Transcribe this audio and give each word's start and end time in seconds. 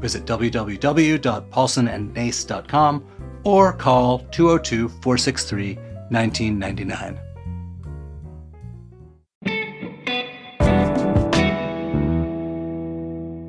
Visit 0.00 0.26
www.paulsonandnace.com 0.26 3.04
or 3.44 3.72
call 3.72 4.18
202 4.30 4.88
463 4.88 5.74
1999. 6.10 7.18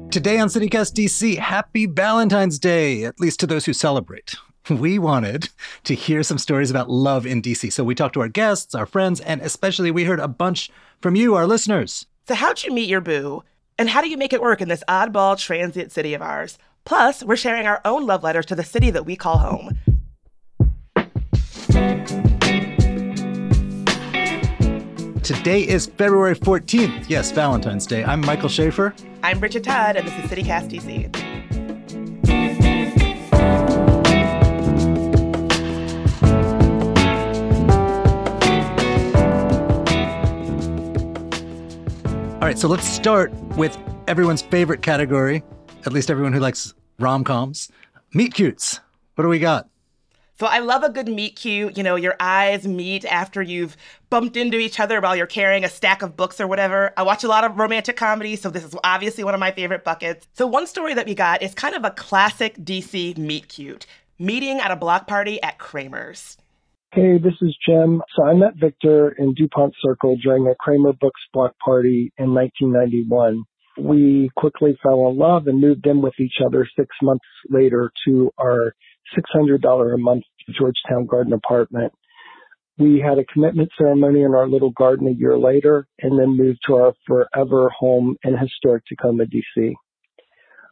Today 0.10 0.40
on 0.40 0.48
CityCast 0.48 0.94
DC, 0.94 1.38
happy 1.38 1.86
Valentine's 1.86 2.58
Day, 2.58 3.04
at 3.04 3.20
least 3.20 3.42
to 3.42 3.46
those 3.46 3.66
who 3.66 3.74
celebrate. 3.74 4.36
We 4.70 5.00
wanted 5.00 5.50
to 5.84 5.96
hear 5.96 6.24
some 6.24 6.38
stories 6.38 6.72
about 6.72 6.90
love 6.90 7.26
in 7.26 7.42
DC. 7.42 7.72
So 7.72 7.84
we 7.84 7.94
talked 7.94 8.16
to 8.16 8.22
our 8.22 8.28
guests, 8.28 8.74
our 8.74 8.86
friends, 8.86 9.22
and 9.22 9.42
especially 9.42 9.92
we 9.92 10.06
heard 10.06 10.20
a 10.20 10.28
bunch 10.28 10.72
from 11.02 11.16
you, 11.16 11.36
our 11.36 11.46
listeners. 11.46 12.06
So, 12.28 12.36
how'd 12.36 12.64
you 12.64 12.74
meet 12.74 12.90
your 12.90 13.00
boo? 13.00 13.44
And 13.80 13.90
how 13.90 14.02
do 14.02 14.10
you 14.10 14.18
make 14.18 14.34
it 14.34 14.42
work 14.42 14.62
in 14.62 14.70
this 14.70 14.84
oddball 14.88 15.38
transient 15.38 15.92
city 15.92 16.14
of 16.16 16.22
ours? 16.22 16.58
Plus, 16.84 17.24
we're 17.24 17.36
sharing 17.36 17.68
our 17.68 17.80
own 17.86 18.08
love 18.08 18.24
letters 18.24 18.46
to 18.48 18.56
the 18.56 18.64
city 18.64 18.90
that 18.92 19.06
we 19.06 19.16
call 19.16 19.38
home. 19.38 19.78
Today 25.22 25.68
is 25.68 25.88
February 25.88 26.36
14th. 26.36 27.10
Yes, 27.10 27.32
Valentine's 27.32 27.86
Day. 27.86 28.04
I'm 28.04 28.22
Michael 28.22 28.50
Schaefer. 28.50 28.96
I'm 29.22 29.40
Bridget 29.40 29.66
Todd, 29.66 29.98
and 29.98 30.08
this 30.08 30.14
is 30.18 30.32
CityCast 30.32 30.70
DC. 30.72 31.37
Right, 42.58 42.62
so 42.62 42.68
let's 42.68 42.88
start 42.88 43.32
with 43.56 43.78
everyone's 44.08 44.42
favorite 44.42 44.82
category, 44.82 45.44
at 45.86 45.94
least 45.94 46.10
everyone 46.10 46.34
who 46.34 46.40
likes 46.40 46.74
rom 47.00 47.24
coms 47.24 47.70
meet 48.14 48.34
cutes. 48.34 48.80
What 49.16 49.24
do 49.24 49.30
we 49.30 49.40
got? 49.40 49.70
So 50.40 50.46
I 50.46 50.60
love 50.60 50.84
a 50.84 50.90
good 50.90 51.08
meet 51.08 51.36
cute. 51.36 51.78
You 51.78 51.84
know, 51.84 51.96
your 51.96 52.16
eyes 52.20 52.68
meet 52.68 53.06
after 53.06 53.42
you've 53.42 53.76
bumped 54.10 54.38
into 54.38 54.58
each 54.58 54.80
other 54.80 55.02
while 55.02 55.16
you're 55.16 55.26
carrying 55.26 55.64
a 55.64 55.70
stack 55.70 56.02
of 56.04 56.16
books 56.16 56.40
or 56.40 56.48
whatever. 56.48 56.94
I 56.96 57.04
watch 57.04 57.24
a 57.24 57.28
lot 57.28 57.44
of 57.44 57.58
romantic 57.58 57.98
comedies, 57.98 58.42
so 58.42 58.50
this 58.50 58.64
is 58.64 58.76
obviously 58.84 59.24
one 59.24 59.34
of 59.34 59.40
my 59.40 59.52
favorite 59.52 59.84
buckets. 59.84 60.28
So 60.34 60.46
one 60.46 60.68
story 60.68 60.94
that 60.94 61.08
we 61.08 61.16
got 61.16 61.42
is 61.42 61.54
kind 61.54 61.76
of 61.76 61.84
a 61.84 61.92
classic 61.92 62.56
DC 62.58 63.18
meet 63.18 63.48
cute. 63.50 63.88
Meeting 64.20 64.60
at 64.60 64.72
a 64.72 64.76
block 64.76 65.08
party 65.08 65.42
at 65.42 65.58
Kramer's. 65.58 66.38
Hey, 66.98 67.20
this 67.20 67.36
is 67.44 67.56
Jim. 67.64 68.02
So 68.16 68.26
I 68.26 68.34
met 68.34 68.56
Victor 68.60 69.10
in 69.20 69.36
Dupont 69.36 69.72
Circle 69.84 70.18
during 70.24 70.48
a 70.48 70.56
Kramerbooks 70.56 71.30
block 71.32 71.54
party 71.64 72.12
in 72.18 72.34
1991. 72.34 73.44
We 73.78 74.32
quickly 74.36 74.76
fell 74.82 75.08
in 75.08 75.16
love 75.16 75.46
and 75.46 75.62
moved 75.62 75.86
in 75.86 76.02
with 76.02 76.16
each 76.20 76.42
other 76.44 76.68
six 76.76 76.88
months 77.04 77.28
later 77.52 77.92
to 78.08 78.32
our 78.40 78.74
$600 79.16 79.94
a 79.94 79.98
month 80.00 80.24
Georgetown 80.50 81.06
Garden 81.06 81.34
apartment. 81.34 81.94
We 82.80 83.00
had 83.00 83.20
a 83.20 83.32
commitment 83.32 83.70
ceremony 83.78 84.24
in 84.24 84.34
our 84.34 84.48
little 84.48 84.72
garden 84.72 85.08
a 85.08 85.12
year 85.12 85.38
later 85.38 85.88
and 86.00 86.18
then 86.18 86.36
moved 86.36 86.62
to 86.66 86.78
our 86.78 86.94
forever 87.06 87.70
home 87.78 88.16
in 88.24 88.36
historic 88.36 88.86
Tacoma, 88.88 89.26
DC. 89.26 89.74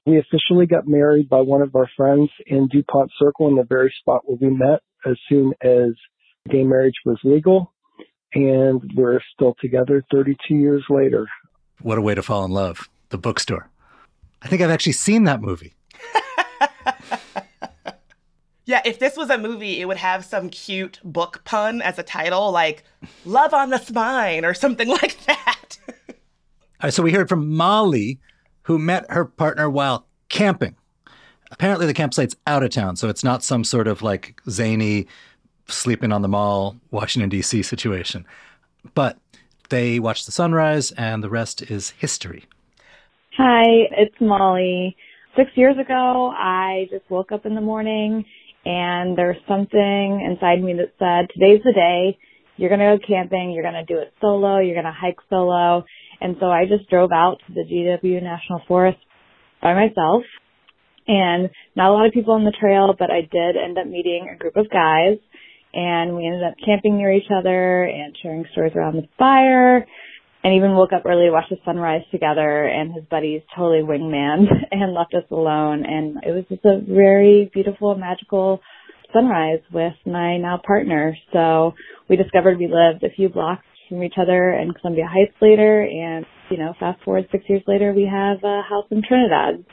We 0.08 0.18
officially 0.18 0.66
got 0.66 0.88
married 0.88 1.30
by 1.30 1.42
one 1.42 1.62
of 1.62 1.76
our 1.76 1.90
friends 1.96 2.32
in 2.48 2.68
Dupont 2.68 3.12
Circle 3.20 3.48
in 3.50 3.58
the 3.58 3.64
very 3.70 3.94
spot 4.00 4.24
where 4.26 4.40
we 4.42 4.58
met 4.58 4.80
as 5.06 5.18
soon 5.30 5.54
as 5.62 5.92
gay 6.50 6.64
marriage 6.64 6.96
was 7.06 7.18
legal. 7.24 7.72
And 8.34 8.82
we're 8.96 9.22
still 9.34 9.56
together 9.62 10.04
32 10.12 10.56
years 10.56 10.84
later. 10.90 11.28
What 11.82 11.98
a 11.98 12.02
way 12.02 12.16
to 12.16 12.22
fall 12.22 12.44
in 12.44 12.52
love. 12.52 12.90
The 13.10 13.18
bookstore. 13.18 13.70
I 14.42 14.48
think 14.48 14.62
I've 14.62 14.70
actually 14.70 14.92
seen 14.94 15.24
that 15.24 15.42
movie. 15.42 15.74
Yeah, 18.68 18.82
if 18.84 18.98
this 18.98 19.16
was 19.16 19.30
a 19.30 19.38
movie, 19.38 19.80
it 19.80 19.86
would 19.86 19.98
have 19.98 20.26
some 20.26 20.50
cute 20.50 21.00
book 21.04 21.44
pun 21.46 21.84
as 21.84 22.00
a 22.00 22.04
title, 22.04 22.52
like 22.52 22.84
Love 23.24 23.54
on 23.54 23.70
the 23.70 23.78
Spine 23.78 24.44
or 24.44 24.56
something 24.56 24.88
like 25.02 25.24
that. 25.26 25.78
All 25.88 26.16
right, 26.84 26.94
so 26.94 27.04
we 27.04 27.12
heard 27.12 27.30
from 27.30 27.56
Molly, 27.56 28.20
who 28.64 28.80
met 28.80 29.10
her 29.12 29.24
partner 29.24 29.70
while 29.70 30.08
camping. 30.30 30.76
Apparently, 31.52 31.86
the 31.86 31.94
campsite's 31.94 32.36
out 32.48 32.64
of 32.64 32.72
town, 32.72 32.96
so 32.96 33.08
it's 33.08 33.24
not 33.24 33.44
some 33.44 33.64
sort 33.64 33.88
of 33.88 34.02
like 34.02 34.42
zany 34.50 35.06
sleeping 35.68 36.12
on 36.12 36.22
the 36.22 36.28
mall, 36.28 36.78
Washington, 36.92 37.30
D.C. 37.30 37.64
situation. 37.64 38.26
But 38.94 39.18
they 39.70 40.00
watched 40.00 40.26
the 40.26 40.32
sunrise, 40.32 40.92
and 40.92 41.24
the 41.24 41.30
rest 41.30 41.62
is 41.62 41.92
history. 41.92 42.46
Hi, 43.38 43.64
it's 43.92 44.16
Molly. 44.22 44.96
Six 45.36 45.52
years 45.56 45.76
ago, 45.78 46.32
I 46.34 46.88
just 46.90 47.10
woke 47.10 47.32
up 47.34 47.46
in 47.46 47.56
the 47.56 47.62
morning 47.62 48.24
and 48.66 49.18
there's 49.18 49.38
something 49.48 50.26
inside 50.26 50.64
me 50.64 50.74
that 50.74 50.94
said, 50.98 51.30
today's 51.34 51.62
the 51.64 51.74
day. 51.74 52.18
You're 52.56 52.70
going 52.70 52.80
to 52.80 52.98
go 52.98 53.06
camping. 53.06 53.52
You're 53.52 53.70
going 53.70 53.86
to 53.86 53.94
do 53.94 54.00
it 54.00 54.14
solo. 54.22 54.60
You're 54.60 54.76
going 54.76 54.86
to 54.86 54.96
hike 54.98 55.20
solo. 55.30 55.84
And 56.22 56.38
so 56.40 56.46
I 56.46 56.66
just 56.66 56.90
drove 56.90 57.12
out 57.12 57.40
to 57.46 57.54
the 57.54 57.66
GW 57.66 58.24
National 58.24 58.62
Forest 58.68 58.98
by 59.62 59.74
myself 59.74 60.24
and 61.08 61.50
not 61.76 61.90
a 61.90 61.94
lot 61.94 62.08
of 62.08 62.14
people 62.14 62.34
on 62.34 62.46
the 62.46 62.56
trail, 62.58 62.96
but 62.98 63.12
I 63.12 63.22
did 63.22 63.58
end 63.62 63.78
up 63.78 63.86
meeting 63.86 64.30
a 64.34 64.38
group 64.38 64.56
of 64.56 64.70
guys 64.70 65.18
and 65.76 66.16
we 66.16 66.26
ended 66.26 66.44
up 66.44 66.56
camping 66.66 66.98
near 66.98 67.12
each 67.12 67.30
other 67.30 67.84
and 67.84 68.16
sharing 68.24 68.46
stories 68.54 68.74
around 68.76 68.96
the 68.96 69.08
fire 69.20 69.86
and 70.44 70.54
even 70.54 70.76
woke 70.76 70.94
up 70.94 71.04
early 71.06 71.26
to 71.26 71.32
watch 71.32 71.50
the 71.50 71.58
sunrise 71.66 72.04
together 72.12 72.66
and 72.66 72.94
his 72.94 73.04
buddies 73.12 73.42
totally 73.56 73.82
wingman 73.82 74.46
and 74.72 74.94
left 74.94 75.14
us 75.14 75.24
alone 75.32 75.86
and 75.86 76.18
it 76.24 76.32
was 76.32 76.46
just 76.50 76.64
a 76.66 76.80
very 76.88 77.50
beautiful 77.54 77.96
magical 77.96 78.62
sunrise 79.12 79.62
with 79.74 79.94
my 80.06 80.38
now 80.38 80.62
partner. 80.66 81.16
So 81.34 81.74
we 82.10 82.16
discovered 82.16 82.58
we 82.58 82.68
lived 82.68 83.04
a 83.04 83.14
few 83.16 83.30
blocks 83.30 83.66
from 83.90 84.04
each 84.04 84.16
other 84.22 84.54
in 84.54 84.74
Columbia 84.74 85.08
Heights 85.08 85.36
later 85.42 85.82
and 85.82 86.26
you 86.50 86.58
know 86.58 86.74
fast 86.80 87.04
forward 87.04 87.28
6 87.32 87.44
years 87.48 87.64
later 87.68 87.94
we 87.94 88.10
have 88.12 88.44
a 88.44 88.62
house 88.62 88.86
in 88.92 89.02
Trinidad. 89.02 89.66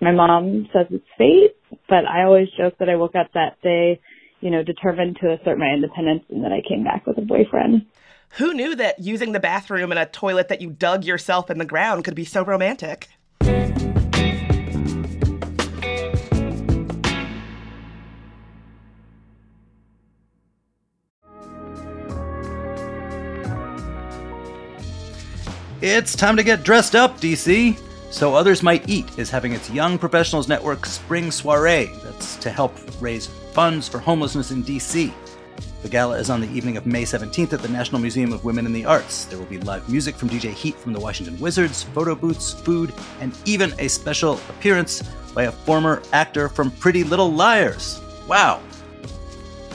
My 0.00 0.12
mom 0.12 0.68
says 0.72 0.86
it's 0.90 1.04
fate 1.16 1.56
but 1.88 2.04
I 2.04 2.24
always 2.24 2.48
joke 2.58 2.74
that 2.80 2.88
I 2.88 2.96
woke 2.96 3.14
up 3.14 3.30
that 3.34 3.60
day 3.62 4.00
you 4.40 4.50
know 4.50 4.62
determined 4.62 5.18
to 5.20 5.32
assert 5.32 5.58
my 5.58 5.68
independence 5.68 6.24
and 6.30 6.44
then 6.44 6.52
I 6.52 6.62
came 6.66 6.84
back 6.84 7.06
with 7.06 7.18
a 7.18 7.22
boyfriend 7.22 7.86
who 8.34 8.54
knew 8.54 8.76
that 8.76 9.00
using 9.00 9.32
the 9.32 9.40
bathroom 9.40 9.90
in 9.90 9.98
a 9.98 10.06
toilet 10.06 10.48
that 10.48 10.60
you 10.60 10.70
dug 10.70 11.04
yourself 11.04 11.50
in 11.50 11.58
the 11.58 11.64
ground 11.64 12.04
could 12.04 12.14
be 12.14 12.24
so 12.24 12.44
romantic? 12.44 13.08
It's 25.82 26.14
time 26.14 26.36
to 26.36 26.42
get 26.42 26.62
dressed 26.62 26.94
up, 26.94 27.20
DC. 27.20 27.80
So 28.10 28.34
Others 28.34 28.62
Might 28.62 28.88
Eat 28.88 29.18
is 29.18 29.30
having 29.30 29.52
its 29.52 29.70
Young 29.70 29.98
Professionals 29.98 30.46
Network 30.46 30.84
Spring 30.84 31.30
Soiree. 31.30 31.90
That's 32.04 32.36
to 32.36 32.50
help 32.50 32.76
raise 33.00 33.28
funds 33.50 33.88
for 33.88 33.98
homelessness 33.98 34.50
in 34.50 34.62
DC. 34.62 35.12
The 35.82 35.88
gala 35.88 36.18
is 36.18 36.30
on 36.30 36.40
the 36.40 36.50
evening 36.50 36.76
of 36.76 36.86
May 36.86 37.02
17th 37.02 37.52
at 37.52 37.62
the 37.62 37.68
National 37.68 38.00
Museum 38.00 38.32
of 38.32 38.44
Women 38.44 38.66
in 38.66 38.72
the 38.72 38.84
Arts. 38.84 39.24
There 39.24 39.38
will 39.38 39.46
be 39.46 39.58
live 39.58 39.88
music 39.88 40.14
from 40.14 40.28
DJ 40.28 40.52
Heat 40.52 40.76
from 40.76 40.92
the 40.92 41.00
Washington 41.00 41.38
Wizards, 41.40 41.82
photo 41.82 42.14
booths, 42.14 42.52
food, 42.52 42.92
and 43.20 43.36
even 43.46 43.72
a 43.78 43.88
special 43.88 44.34
appearance 44.50 45.02
by 45.34 45.44
a 45.44 45.52
former 45.52 46.02
actor 46.12 46.48
from 46.48 46.70
Pretty 46.70 47.02
Little 47.02 47.32
Liars. 47.32 48.00
Wow! 48.28 48.60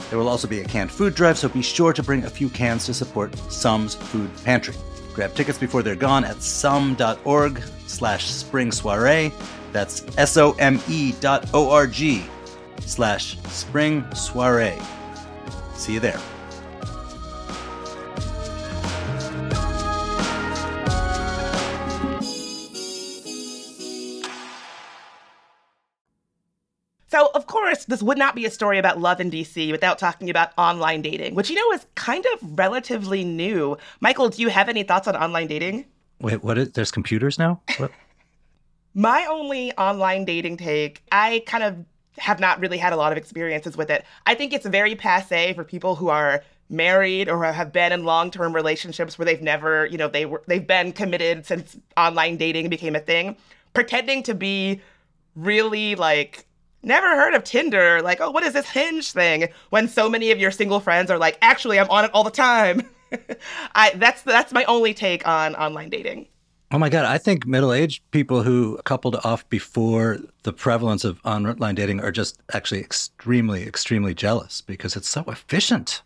There 0.08 0.18
will 0.18 0.28
also 0.28 0.46
be 0.46 0.60
a 0.60 0.64
canned 0.64 0.92
food 0.92 1.14
drive, 1.14 1.38
so 1.38 1.48
be 1.48 1.62
sure 1.62 1.92
to 1.92 2.02
bring 2.02 2.24
a 2.24 2.30
few 2.30 2.48
cans 2.48 2.86
to 2.86 2.94
support 2.94 3.36
SOME's 3.50 3.96
Food 3.96 4.30
Pantry. 4.44 4.74
Grab 5.12 5.34
tickets 5.34 5.58
before 5.58 5.82
they're 5.82 5.96
gone 5.96 6.24
at 6.24 6.40
some.org 6.40 7.60
slash 7.86 8.26
spring 8.26 8.70
soiree. 8.70 9.32
That's 9.72 10.04
S-O-M-E 10.16 11.12
dot 11.20 11.50
O-R-G 11.52 12.26
slash 12.80 13.38
spring 13.48 14.04
soiree. 14.14 14.78
See 15.74 15.94
you 15.94 16.00
there. 16.00 16.20
So, 27.08 27.30
of 27.34 27.46
course, 27.46 27.86
this 27.86 28.02
would 28.02 28.18
not 28.18 28.34
be 28.34 28.44
a 28.44 28.50
story 28.50 28.78
about 28.78 29.00
love 29.00 29.20
in 29.22 29.30
DC 29.30 29.70
without 29.70 29.98
talking 29.98 30.28
about 30.28 30.50
online 30.58 31.00
dating, 31.00 31.34
which 31.34 31.48
you 31.48 31.56
know 31.56 31.72
is 31.72 31.86
kind 31.94 32.22
of 32.34 32.58
relatively 32.58 33.24
new. 33.24 33.78
Michael, 34.00 34.28
do 34.28 34.42
you 34.42 34.48
have 34.48 34.68
any 34.68 34.82
thoughts 34.82 35.08
on 35.08 35.16
online 35.16 35.46
dating? 35.46 35.86
Wait, 36.20 36.44
what? 36.44 36.58
Is, 36.58 36.72
there's 36.72 36.90
computers 36.90 37.38
now? 37.38 37.62
What? 37.78 37.90
My 38.94 39.26
only 39.30 39.72
online 39.78 40.26
dating 40.26 40.58
take, 40.58 41.04
I 41.10 41.42
kind 41.46 41.64
of 41.64 41.86
have 42.18 42.40
not 42.40 42.60
really 42.60 42.78
had 42.78 42.92
a 42.92 42.96
lot 42.96 43.12
of 43.12 43.18
experiences 43.18 43.76
with 43.76 43.90
it. 43.90 44.04
I 44.26 44.34
think 44.34 44.52
it's 44.52 44.66
very 44.66 44.94
passe 44.94 45.52
for 45.52 45.64
people 45.64 45.96
who 45.96 46.08
are 46.08 46.42
married 46.68 47.28
or 47.28 47.44
have 47.44 47.72
been 47.72 47.92
in 47.92 48.04
long-term 48.04 48.54
relationships 48.54 49.18
where 49.18 49.26
they've 49.26 49.42
never, 49.42 49.86
you 49.86 49.98
know, 49.98 50.08
they 50.08 50.26
were 50.26 50.42
they've 50.46 50.66
been 50.66 50.92
committed 50.92 51.46
since 51.46 51.76
online 51.96 52.36
dating 52.36 52.68
became 52.68 52.96
a 52.96 53.00
thing, 53.00 53.36
pretending 53.74 54.22
to 54.24 54.34
be 54.34 54.80
really 55.34 55.94
like 55.94 56.46
never 56.82 57.08
heard 57.08 57.34
of 57.34 57.44
Tinder, 57.44 58.00
like, 58.02 58.20
oh, 58.20 58.30
what 58.30 58.44
is 58.44 58.52
this 58.52 58.68
hinge 58.68 59.12
thing? 59.12 59.48
When 59.70 59.88
so 59.88 60.08
many 60.08 60.30
of 60.30 60.38
your 60.38 60.50
single 60.50 60.80
friends 60.80 61.10
are 61.10 61.18
like, 61.18 61.38
actually 61.42 61.78
I'm 61.78 61.90
on 61.90 62.04
it 62.04 62.10
all 62.14 62.24
the 62.24 62.30
time. 62.30 62.88
I 63.74 63.92
that's 63.94 64.22
that's 64.22 64.52
my 64.52 64.64
only 64.64 64.94
take 64.94 65.26
on 65.26 65.54
online 65.54 65.90
dating. 65.90 66.28
Oh 66.72 66.78
my 66.78 66.88
God. 66.88 67.04
I 67.04 67.18
think 67.18 67.46
middle 67.46 67.72
aged 67.72 68.02
people 68.10 68.42
who 68.42 68.78
coupled 68.84 69.16
off 69.22 69.48
before 69.48 70.18
the 70.42 70.52
prevalence 70.52 71.04
of 71.04 71.20
online 71.24 71.76
dating 71.76 72.00
are 72.00 72.10
just 72.10 72.40
actually 72.52 72.80
extremely, 72.80 73.62
extremely 73.62 74.14
jealous 74.14 74.60
because 74.62 74.96
it's 74.96 75.08
so 75.08 75.24
efficient. 75.28 76.02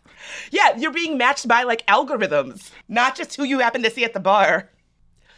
Yeah, 0.51 0.77
you're 0.77 0.91
being 0.91 1.17
matched 1.17 1.47
by 1.47 1.63
like 1.63 1.85
algorithms, 1.87 2.69
not 2.87 3.15
just 3.15 3.35
who 3.35 3.43
you 3.43 3.59
happen 3.59 3.81
to 3.81 3.89
see 3.89 4.03
at 4.03 4.13
the 4.13 4.19
bar. 4.19 4.69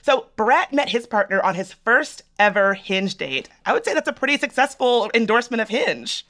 So 0.02 0.28
Brett 0.36 0.74
met 0.74 0.90
his 0.90 1.08
partner 1.08 1.42
on 1.42 1.56
his 1.56 1.72
first 1.72 2.24
ever 2.38 2.74
Hinge 2.74 3.16
date. 3.16 3.48
I 3.66 3.72
would 3.72 3.86
say 3.86 3.94
that's 3.94 4.10
a 4.10 4.14
pretty 4.14 4.38
successful 4.38 5.10
endorsement 5.14 5.62
of 5.62 5.70
Hinge. 5.70 6.26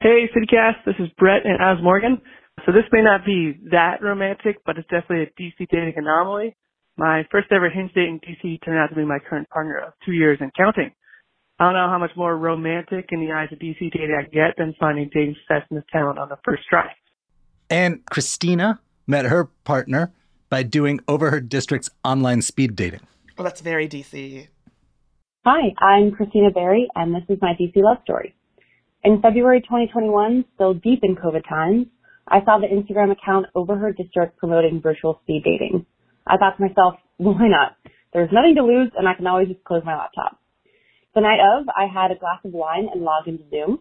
Hey, 0.00 0.28
CityCast, 0.36 0.84
this 0.84 0.96
is 0.98 1.08
Brett 1.16 1.46
and 1.46 1.58
As 1.62 1.82
Morgan. 1.82 2.20
So 2.66 2.72
this 2.72 2.84
may 2.92 3.00
not 3.00 3.24
be 3.24 3.58
that 3.70 4.02
romantic, 4.02 4.58
but 4.66 4.76
it's 4.76 4.88
definitely 4.88 5.22
a 5.22 5.42
DC 5.42 5.68
dating 5.70 5.94
anomaly. 5.96 6.54
My 6.98 7.22
first 7.30 7.46
ever 7.52 7.70
Hinge 7.70 7.94
date 7.94 8.08
in 8.08 8.18
DC 8.18 8.58
turned 8.64 8.76
out 8.76 8.88
to 8.88 8.96
be 8.96 9.04
my 9.04 9.20
current 9.20 9.48
partner 9.50 9.78
of 9.78 9.92
two 10.04 10.10
years 10.10 10.38
and 10.40 10.52
counting. 10.54 10.90
I 11.60 11.64
don't 11.66 11.74
know 11.74 11.88
how 11.88 11.98
much 11.98 12.10
more 12.16 12.36
romantic 12.36 13.10
in 13.12 13.20
the 13.20 13.30
eyes 13.30 13.48
of 13.52 13.60
DC 13.60 13.78
dating 13.92 14.16
I 14.18 14.24
get 14.24 14.56
than 14.58 14.74
finding 14.80 15.08
dating 15.14 15.36
success 15.40 15.62
in 15.70 15.76
this 15.76 15.84
town 15.92 16.18
on 16.18 16.28
the 16.28 16.38
first 16.44 16.64
try. 16.68 16.90
And 17.70 18.04
Christina 18.06 18.80
met 19.06 19.26
her 19.26 19.44
partner 19.62 20.12
by 20.50 20.64
doing 20.64 20.98
Overheard 21.06 21.48
District's 21.48 21.88
online 22.04 22.42
speed 22.42 22.74
dating. 22.74 23.00
Well, 23.36 23.44
that's 23.44 23.60
very 23.60 23.88
DC. 23.88 24.48
Hi, 25.46 25.74
I'm 25.78 26.10
Christina 26.10 26.50
Berry, 26.50 26.88
and 26.96 27.14
this 27.14 27.22
is 27.28 27.38
my 27.40 27.52
DC 27.52 27.76
love 27.76 27.98
story. 28.02 28.34
In 29.04 29.22
February 29.22 29.60
2021, 29.60 30.44
still 30.56 30.74
deep 30.74 31.00
in 31.04 31.14
COVID 31.14 31.48
times, 31.48 31.86
I 32.26 32.44
saw 32.44 32.58
the 32.58 32.66
Instagram 32.66 33.12
account 33.12 33.46
Overheard 33.54 33.96
District 33.96 34.36
promoting 34.36 34.80
virtual 34.82 35.20
speed 35.22 35.44
dating. 35.44 35.86
I 36.28 36.36
thought 36.36 36.56
to 36.56 36.62
myself, 36.62 36.94
why 37.16 37.48
not? 37.48 37.76
There's 38.12 38.30
nothing 38.32 38.54
to 38.56 38.64
lose 38.64 38.92
and 38.96 39.08
I 39.08 39.14
can 39.14 39.26
always 39.26 39.48
just 39.48 39.64
close 39.64 39.82
my 39.84 39.96
laptop. 39.96 40.38
The 41.14 41.22
night 41.22 41.40
of, 41.40 41.66
I 41.74 41.86
had 41.92 42.10
a 42.10 42.18
glass 42.18 42.38
of 42.44 42.52
wine 42.52 42.86
and 42.92 43.02
logged 43.02 43.28
into 43.28 43.44
Zoom. 43.50 43.80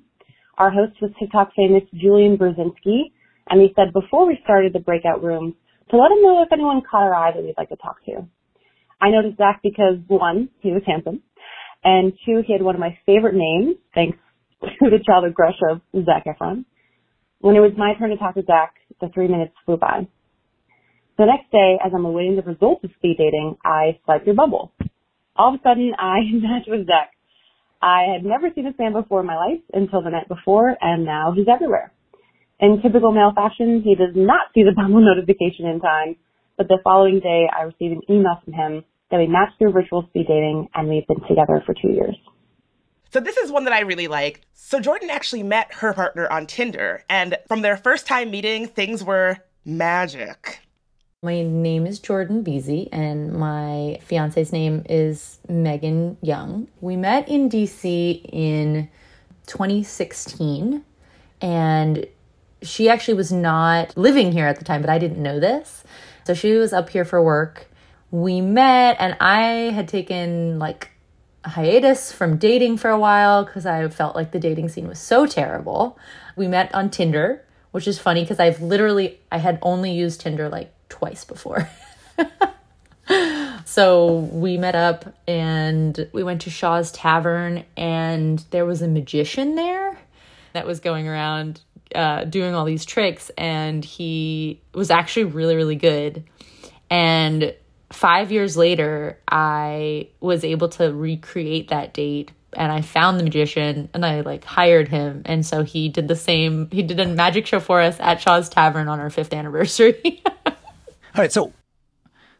Our 0.57 0.71
host 0.71 0.94
was 1.01 1.11
TikTok 1.19 1.51
famous 1.55 1.83
Julian 1.94 2.38
Brzezinski, 2.38 3.13
and 3.49 3.61
he 3.61 3.73
said 3.75 3.94
before 3.94 4.25
we 4.25 4.39
started 4.44 4.73
the 4.73 4.79
breakout 4.79 5.23
rooms 5.23 5.53
to 5.91 5.97
let 5.97 6.11
him 6.11 6.23
know 6.23 6.41
if 6.41 6.51
anyone 6.51 6.81
caught 6.89 7.03
our 7.03 7.13
eye 7.13 7.31
that 7.35 7.44
we'd 7.44 7.53
like 7.57 7.69
to 7.69 7.75
talk 7.75 8.03
to. 8.05 8.27
I 8.99 9.11
noticed 9.11 9.38
Zach 9.38 9.59
because 9.61 9.97
one, 10.07 10.49
he 10.61 10.71
was 10.71 10.81
handsome, 10.88 11.21
and 11.83 12.13
two, 12.25 12.41
he 12.45 12.53
had 12.53 12.63
one 12.63 12.75
of 12.75 12.81
my 12.81 12.97
favorite 13.05 13.35
names, 13.35 13.75
thanks 13.94 14.17
to 14.61 14.89
the 14.89 15.03
childhood 15.05 15.35
crush 15.35 15.59
of 15.69 15.81
Zac 16.05 16.25
Efron. 16.25 16.65
When 17.39 17.55
it 17.55 17.59
was 17.59 17.73
my 17.77 17.94
turn 17.99 18.09
to 18.09 18.17
talk 18.17 18.33
to 18.35 18.44
Zach, 18.44 18.73
the 18.99 19.09
three 19.13 19.27
minutes 19.27 19.53
flew 19.65 19.77
by. 19.77 20.07
The 21.17 21.25
next 21.25 21.51
day, 21.51 21.79
as 21.83 21.91
I'm 21.95 22.05
awaiting 22.05 22.35
the 22.35 22.43
results 22.43 22.83
of 22.83 22.91
speed 22.97 23.17
dating, 23.17 23.57
I 23.65 23.97
swipe 24.05 24.23
through 24.23 24.35
Bumble. 24.35 24.71
All 25.35 25.53
of 25.53 25.59
a 25.59 25.63
sudden, 25.63 25.93
I 25.99 26.19
match 26.33 26.67
with 26.67 26.85
Zach. 26.85 27.11
I 27.81 28.05
had 28.13 28.23
never 28.23 28.49
seen 28.53 28.65
this 28.65 28.77
man 28.77 28.93
before 28.93 29.21
in 29.21 29.25
my 29.25 29.35
life 29.35 29.61
until 29.73 30.01
the 30.03 30.11
night 30.11 30.27
before, 30.27 30.75
and 30.79 31.05
now 31.05 31.33
he's 31.35 31.47
everywhere. 31.51 31.91
In 32.59 32.81
typical 32.81 33.11
male 33.11 33.33
fashion, 33.35 33.81
he 33.83 33.95
does 33.95 34.13
not 34.15 34.53
see 34.53 34.61
the 34.61 34.71
Bumble 34.75 35.01
notification 35.01 35.65
in 35.65 35.79
time, 35.79 36.15
but 36.55 36.67
the 36.67 36.77
following 36.83 37.19
day, 37.19 37.47
I 37.49 37.63
received 37.63 37.93
an 37.93 38.01
email 38.09 38.39
from 38.43 38.53
him 38.53 38.83
that 39.09 39.17
we 39.17 39.25
matched 39.25 39.57
through 39.57 39.71
virtual 39.71 40.05
speed 40.09 40.27
dating, 40.27 40.69
and 40.75 40.87
we've 40.87 41.07
been 41.07 41.21
together 41.27 41.63
for 41.65 41.73
two 41.73 41.93
years. 41.93 42.15
So 43.11 43.19
this 43.19 43.37
is 43.37 43.51
one 43.51 43.63
that 43.63 43.73
I 43.73 43.79
really 43.79 44.07
like. 44.07 44.41
So 44.53 44.79
Jordan 44.79 45.09
actually 45.09 45.43
met 45.43 45.73
her 45.75 45.93
partner 45.93 46.29
on 46.31 46.45
Tinder, 46.45 47.05
and 47.09 47.37
from 47.47 47.61
their 47.61 47.77
first 47.77 48.05
time 48.05 48.29
meeting, 48.29 48.67
things 48.67 49.03
were 49.03 49.37
magic. 49.65 50.59
My 51.23 51.41
name 51.41 51.87
is 51.87 51.97
Jordan 51.97 52.43
Beasy, 52.43 52.89
and 52.91 53.33
my 53.33 53.97
fiance's 54.03 54.53
name 54.53 54.83
is 54.87 55.39
Megan 55.49 56.15
Young. 56.21 56.67
We 56.79 56.95
met 56.95 57.27
in 57.27 57.49
DC 57.49 58.21
in 58.31 58.87
2016, 59.47 60.83
and 61.41 62.05
she 62.61 62.87
actually 62.87 63.15
was 63.15 63.31
not 63.31 63.97
living 63.97 64.31
here 64.31 64.45
at 64.45 64.59
the 64.59 64.63
time, 64.63 64.81
but 64.81 64.91
I 64.91 64.99
didn't 64.99 65.23
know 65.23 65.39
this. 65.39 65.83
So 66.23 66.35
she 66.35 66.53
was 66.53 66.71
up 66.71 66.89
here 66.89 67.03
for 67.03 67.19
work. 67.19 67.65
We 68.11 68.39
met, 68.39 68.97
and 68.99 69.17
I 69.19 69.71
had 69.73 69.87
taken 69.87 70.59
like 70.59 70.91
a 71.43 71.49
hiatus 71.49 72.11
from 72.11 72.37
dating 72.37 72.77
for 72.77 72.91
a 72.91 72.99
while 72.99 73.43
because 73.43 73.65
I 73.65 73.87
felt 73.87 74.15
like 74.15 74.33
the 74.33 74.39
dating 74.39 74.69
scene 74.69 74.87
was 74.87 74.99
so 74.99 75.25
terrible. 75.25 75.97
We 76.35 76.47
met 76.47 76.71
on 76.75 76.91
Tinder, 76.91 77.43
which 77.71 77.87
is 77.87 77.97
funny 77.97 78.21
because 78.21 78.39
I've 78.39 78.61
literally 78.61 79.19
I 79.31 79.39
had 79.39 79.57
only 79.63 79.91
used 79.91 80.21
Tinder 80.21 80.47
like 80.47 80.71
twice 80.89 81.25
before. 81.25 81.69
so 83.65 84.29
we 84.31 84.57
met 84.57 84.75
up 84.75 85.13
and 85.27 86.09
we 86.13 86.23
went 86.23 86.41
to 86.41 86.49
Shaw's 86.49 86.91
Tavern, 86.91 87.65
and 87.75 88.43
there 88.51 88.65
was 88.65 88.81
a 88.81 88.87
magician 88.87 89.55
there 89.55 89.99
that 90.53 90.65
was 90.65 90.79
going 90.79 91.07
around 91.07 91.61
uh, 91.95 92.23
doing 92.25 92.53
all 92.53 92.65
these 92.65 92.85
tricks, 92.85 93.31
and 93.37 93.83
he 93.83 94.61
was 94.73 94.91
actually 94.91 95.25
really, 95.25 95.55
really 95.55 95.75
good. 95.75 96.23
And 96.89 97.53
five 97.91 98.31
years 98.31 98.57
later, 98.57 99.19
I 99.27 100.09
was 100.19 100.43
able 100.43 100.69
to 100.69 100.93
recreate 100.93 101.69
that 101.69 101.93
date 101.93 102.31
and 102.53 102.71
I 102.71 102.81
found 102.81 103.19
the 103.19 103.23
magician 103.23 103.89
and 103.93 104.05
I 104.05 104.21
like 104.21 104.43
hired 104.43 104.87
him. 104.87 105.21
And 105.25 105.45
so 105.45 105.63
he 105.63 105.89
did 105.89 106.07
the 106.07 106.15
same, 106.15 106.69
he 106.71 106.81
did 106.81 106.99
a 106.99 107.05
magic 107.05 107.45
show 107.45 107.59
for 107.59 107.81
us 107.81 107.99
at 107.99 108.21
Shaw's 108.21 108.49
Tavern 108.49 108.87
on 108.87 108.99
our 108.99 109.09
fifth 109.09 109.33
anniversary. 109.33 110.23
All 111.18 111.24
right, 111.24 111.31
so 111.31 111.52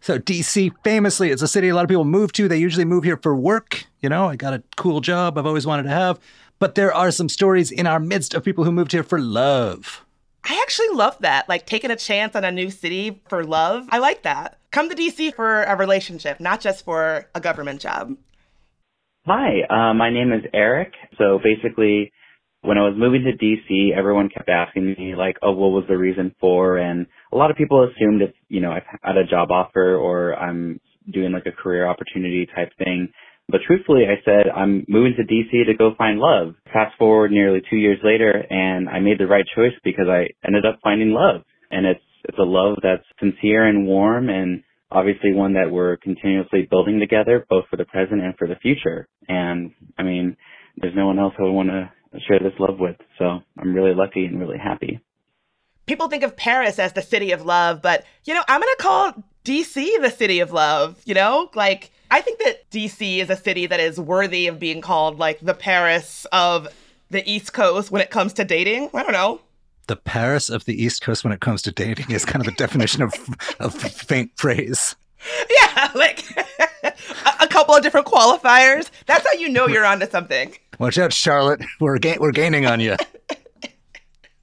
so 0.02 0.20
DC 0.20 0.72
famously 0.84 1.32
it's 1.32 1.42
a 1.42 1.48
city 1.48 1.70
a 1.70 1.74
lot 1.76 1.84
of 1.84 1.90
people 1.90 2.06
move 2.06 2.32
to. 2.34 2.48
They 2.48 2.60
usually 2.60 2.86
move 2.86 3.04
here 3.04 3.18
for 3.18 3.36
work. 3.36 3.86
You 4.02 4.10
know, 4.10 4.28
I 4.28 4.36
got 4.36 4.54
a 4.54 4.62
cool 4.76 5.02
job 5.02 5.36
I've 5.36 5.48
always 5.48 5.66
wanted 5.66 5.84
to 5.84 5.90
have. 5.90 6.20
But 6.60 6.76
there 6.76 6.94
are 6.94 7.10
some 7.10 7.28
stories 7.28 7.72
in 7.72 7.88
our 7.88 8.00
midst 8.00 8.36
of 8.36 8.44
people 8.44 8.66
who 8.66 8.72
moved 8.72 8.92
here 8.92 9.02
for 9.02 9.20
love. 9.20 10.06
I 10.44 10.62
actually 10.62 10.90
love 10.90 11.18
that. 11.22 11.50
Like 11.50 11.66
taking 11.66 11.90
a 11.90 11.96
chance 11.96 12.36
on 12.36 12.44
a 12.44 12.52
new 12.52 12.70
city 12.70 13.20
for 13.28 13.44
love. 13.44 13.88
I 13.90 13.98
like 13.98 14.22
that. 14.22 14.60
Come 14.70 14.90
to 14.90 14.96
DC 14.96 15.34
for 15.34 15.64
a 15.64 15.76
relationship, 15.76 16.40
not 16.40 16.62
just 16.62 16.86
for 16.86 17.26
a 17.34 17.42
government 17.42 17.82
job. 17.82 18.16
Hi, 19.26 19.62
uh, 19.72 19.96
my 19.96 20.12
name 20.12 20.32
is 20.32 20.44
Eric. 20.54 20.94
So 21.18 21.40
basically, 21.44 22.12
when 22.62 22.78
I 22.78 22.84
was 22.84 22.94
moving 22.96 23.24
to 23.24 23.44
DC, 23.44 23.98
everyone 23.98 24.30
kept 24.30 24.50
asking 24.50 24.86
me 24.86 25.16
like, 25.16 25.38
"Oh, 25.42 25.54
what 25.54 25.72
was 25.72 25.86
the 25.88 25.98
reason 25.98 26.36
for?" 26.40 26.78
And 26.78 27.08
a 27.32 27.36
lot 27.36 27.52
of 27.52 27.58
people 27.58 27.84
assumed 27.84 28.22
it's, 28.22 28.38
you 28.48 28.62
know, 28.62 28.72
I've 28.72 28.84
had 29.02 29.18
a 29.18 29.26
job 29.26 29.52
offer 29.52 29.96
or 29.96 30.36
I'm 30.36 30.80
doing 31.12 31.32
like 31.32 31.46
a 31.46 31.52
career 31.52 31.88
opportunity 31.88 32.48
type 32.56 32.72
thing. 32.78 33.10
But 33.50 33.62
truthfully, 33.66 34.04
I 34.06 34.22
said, 34.26 34.52
I'm 34.54 34.86
moving 34.90 35.16
to 35.16 35.24
DC 35.24 35.66
to 35.68 35.74
go 35.78 35.94
find 35.98 36.20
love. 36.20 36.56
Fast 36.74 36.98
forward 36.98 37.32
nearly 37.32 37.62
two 37.70 37.78
years 37.78 38.00
later 38.04 38.44
and 38.50 38.90
I 38.90 39.00
made 39.00 39.20
the 39.20 39.28
right 39.28 39.46
choice 39.56 39.74
because 39.84 40.08
I 40.10 40.28
ended 40.46 40.66
up 40.66 40.80
finding 40.84 41.12
love. 41.12 41.44
And 41.72 41.86
it's, 41.86 42.02
it's 42.26 42.38
a 42.38 42.44
love 42.44 42.78
that's 42.84 43.04
sincere 43.20 43.66
and 43.66 43.86
warm 43.86 44.30
and 44.30 44.64
obviously 44.92 45.34
one 45.34 45.54
that 45.54 45.72
we're 45.72 45.98
continuously 45.98 46.68
building 46.70 47.00
together, 47.00 47.46
both 47.50 47.66
for 47.70 47.78
the 47.78 47.86
present 47.86 48.22
and 48.22 48.36
for 48.38 48.48
the 48.48 48.56
future. 48.56 49.08
And 49.28 49.72
I 49.98 50.04
mean, 50.04 50.36
there's 50.78 50.96
no 50.96 51.08
one 51.08 51.20
else 51.20 51.34
I 51.40 51.44
would 51.44 51.52
want 51.52 51.70
to 51.70 51.92
share 52.28 52.40
this 52.40 52.58
love 52.60 52.80
with. 52.80 52.96
So 53.18 53.40
I'm 53.58 53.74
really 53.74 53.94
lucky 53.96 54.26
and 54.26 54.40
really 54.40 54.58
happy 54.58 55.02
people 55.88 56.08
think 56.10 56.24
of 56.24 56.36
Paris 56.36 56.78
as 56.78 56.94
the 56.94 57.02
city 57.02 57.32
of 57.32 57.44
love, 57.44 57.82
but 57.82 58.06
you 58.26 58.34
know, 58.34 58.44
I'm 58.48 58.62
going 58.62 58.76
to 58.78 58.84
call 58.84 59.24
DC 59.44 60.02
the 60.02 60.12
city 60.12 60.40
of 60.40 60.52
love, 60.52 61.02
you 61.06 61.16
know? 61.16 61.50
Like 61.56 61.92
I 62.12 62.22
think 62.22 62.40
that 62.40 62.70
DC 62.70 63.18
is 63.18 63.30
a 63.30 63.36
city 63.36 63.66
that 63.66 63.80
is 63.80 64.00
worthy 64.00 64.48
of 64.48 64.60
being 64.60 64.82
called 64.82 65.18
like 65.18 65.40
the 65.40 65.54
Paris 65.54 66.28
of 66.32 66.68
the 67.10 67.30
East 67.30 67.54
Coast 67.54 67.90
when 67.90 68.02
it 68.02 68.12
comes 68.12 68.34
to 68.34 68.46
dating. 68.46 68.90
I 68.94 69.04
don't 69.04 69.14
know. 69.14 69.42
The 69.88 69.96
Paris 69.96 70.50
of 70.50 70.66
the 70.66 70.82
East 70.82 71.02
Coast 71.02 71.24
when 71.24 71.32
it 71.32 71.40
comes 71.40 71.62
to 71.64 71.72
dating 71.72 72.12
is 72.12 72.26
kind 72.26 72.46
of 72.46 72.54
a 72.54 72.56
definition 72.58 73.02
of 73.02 73.14
of 73.60 73.74
faint 73.74 74.36
praise. 74.36 74.98
Yeah, 75.50 75.92
like 75.96 76.26
a, 76.84 76.94
a 77.42 77.48
couple 77.48 77.74
of 77.74 77.82
different 77.82 78.06
qualifiers. 78.06 78.90
That's 79.06 79.26
how 79.26 79.40
you 79.40 79.48
know 79.48 79.68
you're 79.68 79.86
onto 79.86 80.10
something. 80.10 80.54
Watch 80.78 80.98
out, 80.98 81.14
Charlotte. 81.14 81.62
We're 81.80 82.00
ga- 82.00 82.18
we're 82.20 82.34
gaining 82.34 82.66
on 82.66 82.82
you. 82.82 82.98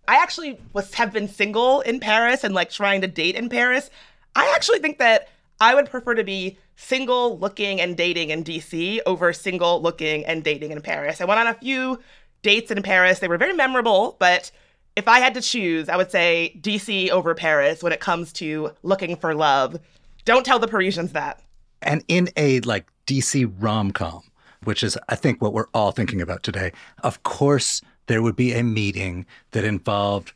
I 0.06 0.16
actually 0.16 0.58
was 0.72 0.92
have 0.94 1.12
been 1.12 1.28
single 1.28 1.80
in 1.80 2.00
Paris 2.00 2.44
and 2.44 2.54
like 2.54 2.70
trying 2.70 3.00
to 3.00 3.06
date 3.06 3.36
in 3.36 3.48
Paris. 3.48 3.90
I 4.36 4.52
actually 4.54 4.80
think 4.80 4.98
that 4.98 5.28
I 5.60 5.74
would 5.74 5.90
prefer 5.90 6.14
to 6.14 6.24
be 6.24 6.58
single 6.76 7.38
looking 7.38 7.80
and 7.80 7.96
dating 7.96 8.30
in 8.30 8.44
DC 8.44 8.98
over 9.06 9.32
single 9.32 9.80
looking 9.80 10.24
and 10.26 10.42
dating 10.42 10.72
in 10.72 10.80
Paris. 10.80 11.20
I 11.20 11.24
went 11.24 11.40
on 11.40 11.46
a 11.46 11.54
few 11.54 12.00
dates 12.42 12.70
in 12.70 12.82
Paris. 12.82 13.20
They 13.20 13.28
were 13.28 13.38
very 13.38 13.54
memorable, 13.54 14.16
but 14.18 14.50
if 14.96 15.08
I 15.08 15.18
had 15.18 15.34
to 15.34 15.40
choose, 15.40 15.88
I 15.88 15.96
would 15.96 16.10
say 16.10 16.56
DC 16.60 17.10
over 17.10 17.34
Paris 17.34 17.82
when 17.82 17.92
it 17.92 18.00
comes 18.00 18.32
to 18.34 18.72
looking 18.82 19.16
for 19.16 19.34
love. 19.34 19.80
Don't 20.24 20.44
tell 20.44 20.58
the 20.58 20.68
Parisians 20.68 21.12
that. 21.12 21.40
And 21.82 22.04
in 22.08 22.28
a 22.36 22.60
like 22.60 22.86
DC 23.06 23.52
rom 23.58 23.90
com, 23.90 24.22
which 24.64 24.82
is, 24.82 24.96
I 25.08 25.16
think, 25.16 25.42
what 25.42 25.52
we're 25.52 25.66
all 25.74 25.92
thinking 25.92 26.20
about 26.20 26.42
today, 26.42 26.72
of 27.02 27.22
course, 27.22 27.82
there 28.06 28.22
would 28.22 28.36
be 28.36 28.52
a 28.52 28.62
meeting 28.62 29.26
that 29.52 29.64
involved 29.64 30.32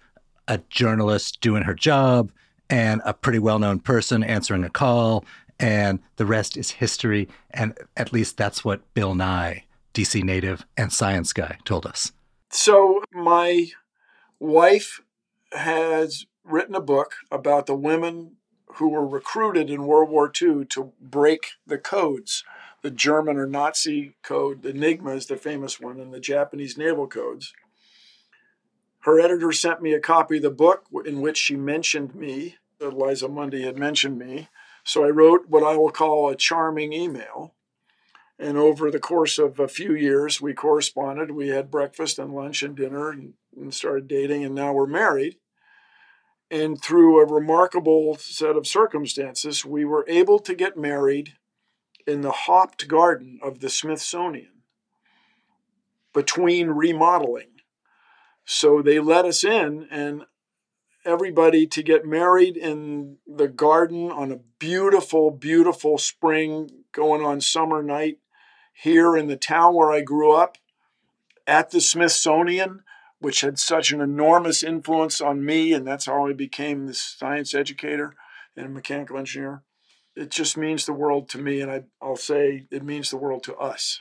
a 0.47 0.59
journalist 0.71 1.41
doing 1.41 1.63
her 1.65 1.75
job 1.75 2.33
and 2.71 3.01
a 3.05 3.15
pretty 3.15 3.39
well 3.39 3.59
known 3.59 3.81
person 3.81 4.23
answering 4.23 4.65
a 4.65 4.71
call. 4.71 5.25
And 5.61 6.01
the 6.17 6.27
rest 6.27 6.57
is 6.57 6.71
history. 6.71 7.29
And 7.51 7.77
at 7.97 8.13
least 8.13 8.37
that's 8.37 8.65
what 8.65 8.83
Bill 8.95 9.15
Nye, 9.15 9.65
DC 9.95 10.23
native 10.23 10.65
and 10.77 10.93
science 10.93 11.33
guy, 11.33 11.59
told 11.65 11.87
us. 11.87 12.13
So, 12.51 13.03
my 13.13 13.69
wife 14.39 15.01
has 15.53 16.25
written 16.45 16.75
a 16.75 16.81
book 16.81 17.15
about 17.31 17.67
the 17.67 17.75
women 17.75 18.37
who 18.75 18.89
were 18.89 19.07
recruited 19.07 19.71
in 19.71 19.87
World 19.87 20.09
War 20.09 20.31
II 20.41 20.65
to 20.67 20.93
break 21.01 21.49
the 21.67 21.79
codes 21.79 22.45
the 22.83 22.91
German 22.91 23.37
or 23.37 23.47
Nazi 23.47 24.15
code, 24.23 24.63
the 24.63 24.71
Enigma 24.71 25.11
is 25.11 25.27
the 25.27 25.37
famous 25.37 25.81
one, 25.81 26.01
and 26.01 26.13
the 26.13 26.21
Japanese 26.21 26.79
naval 26.79 27.07
codes. 27.07 27.53
Her 29.01 29.21
editor 29.21 29.53
sent 29.53 29.81
me 29.81 29.93
a 29.93 30.01
copy 30.01 30.37
of 30.37 30.43
the 30.43 30.51
book 30.51 30.85
in 31.05 31.21
which 31.21 31.37
she 31.37 31.57
mentioned 31.57 32.15
me. 32.15 32.57
Liza 32.81 33.29
Mundy 33.29 33.63
had 33.63 33.79
mentioned 33.79 34.19
me. 34.19 34.49
So 34.85 35.05
I 35.05 35.09
wrote 35.11 35.49
what 35.49 35.63
I 35.63 35.77
will 35.77 35.91
call 35.91 36.29
a 36.29 36.37
charming 36.37 36.93
email. 36.93 37.55
And 38.39 38.57
over 38.57 38.91
the 38.91 39.01
course 39.01 39.39
of 39.39 39.59
a 39.59 39.67
few 39.67 39.95
years, 39.95 40.41
we 40.41 40.55
corresponded. 40.55 41.33
We 41.33 41.49
had 41.49 41.71
breakfast 41.71 42.19
and 42.19 42.33
lunch 42.33 42.63
and 42.63 42.77
dinner 42.77 43.11
and, 43.11 43.35
and 43.57 43.75
started 43.75 44.07
dating, 44.07 44.45
and 44.45 44.55
now 44.55 44.73
we're 44.73 44.87
married. 44.87 45.37
And 46.51 46.81
through 46.81 47.21
a 47.21 47.27
remarkable 47.27 48.17
set 48.17 48.57
of 48.57 48.67
circumstances, 48.67 49.65
we 49.65 49.85
were 49.85 50.05
able 50.09 50.39
to 50.39 50.55
get 50.55 50.77
married 50.77 51.35
in 52.09 52.23
the 52.23 52.33
Haupt 52.33 52.89
garden 52.89 53.39
of 53.43 53.61
the 53.61 53.69
Smithsonian 53.69 54.63
between 56.15 56.71
remodeling. 56.71 57.61
So 58.47 58.81
they 58.81 58.99
let 58.99 59.27
us 59.27 59.45
in, 59.45 59.87
and 59.91 60.25
everybody 61.05 61.67
to 61.67 61.83
get 61.83 62.07
married 62.07 62.57
in 62.57 63.19
the 63.27 63.47
garden 63.47 64.11
on 64.11 64.33
a 64.33 64.41
beautiful, 64.59 65.31
beautiful 65.31 65.99
spring 65.99 66.71
going 66.93 67.23
on 67.23 67.43
summer 67.43 67.83
night 67.83 68.19
here 68.73 69.15
in 69.15 69.27
the 69.27 69.37
town 69.37 69.75
where 69.75 69.93
I 69.93 70.01
grew 70.01 70.33
up 70.33 70.57
at 71.47 71.71
the 71.71 71.81
Smithsonian, 71.81 72.85
which 73.19 73.43
had 73.43 73.59
such 73.59 73.93
an 73.93 74.01
enormous 74.01 74.63
influence 74.63 75.21
on 75.21 75.45
me, 75.45 75.75
and 75.75 75.87
that's 75.87 76.07
how 76.07 76.27
I 76.27 76.33
became 76.33 76.87
this 76.87 77.03
science 77.03 77.55
educator 77.55 78.15
and 78.57 78.65
a 78.65 78.71
mechanical 78.71 79.19
engineer 79.19 79.63
it 80.19 80.31
just 80.31 80.57
means 80.57 80.85
the 80.85 80.93
world 80.93 81.29
to 81.31 81.39
me, 81.39 81.61
and 81.61 81.71
I, 81.71 81.85
I'll 82.03 82.17
say 82.17 82.67
it 82.71 82.83
means 82.83 83.11
the 83.11 83.17
world 83.17 83.45
to 83.45 83.57
us. 83.57 84.01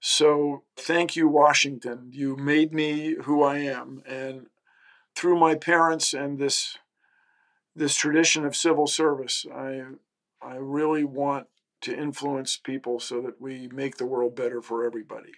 So 0.00 0.62
thank 0.76 1.16
you, 1.16 1.26
Washington. 1.26 2.10
You 2.12 2.36
made 2.36 2.72
me 2.72 3.16
who 3.24 3.42
I 3.42 3.58
am, 3.58 4.02
and 4.06 4.46
through 5.16 5.40
my 5.40 5.54
parents 5.54 6.12
and 6.12 6.38
this 6.38 6.76
this 7.74 7.94
tradition 7.94 8.44
of 8.44 8.54
civil 8.56 8.86
service, 8.86 9.46
I 9.52 9.82
I 10.42 10.56
really 10.56 11.04
want 11.04 11.46
to 11.80 11.96
influence 11.96 12.56
people 12.56 13.00
so 13.00 13.20
that 13.22 13.40
we 13.40 13.68
make 13.68 13.96
the 13.96 14.06
world 14.06 14.36
better 14.36 14.60
for 14.60 14.84
everybody. 14.84 15.32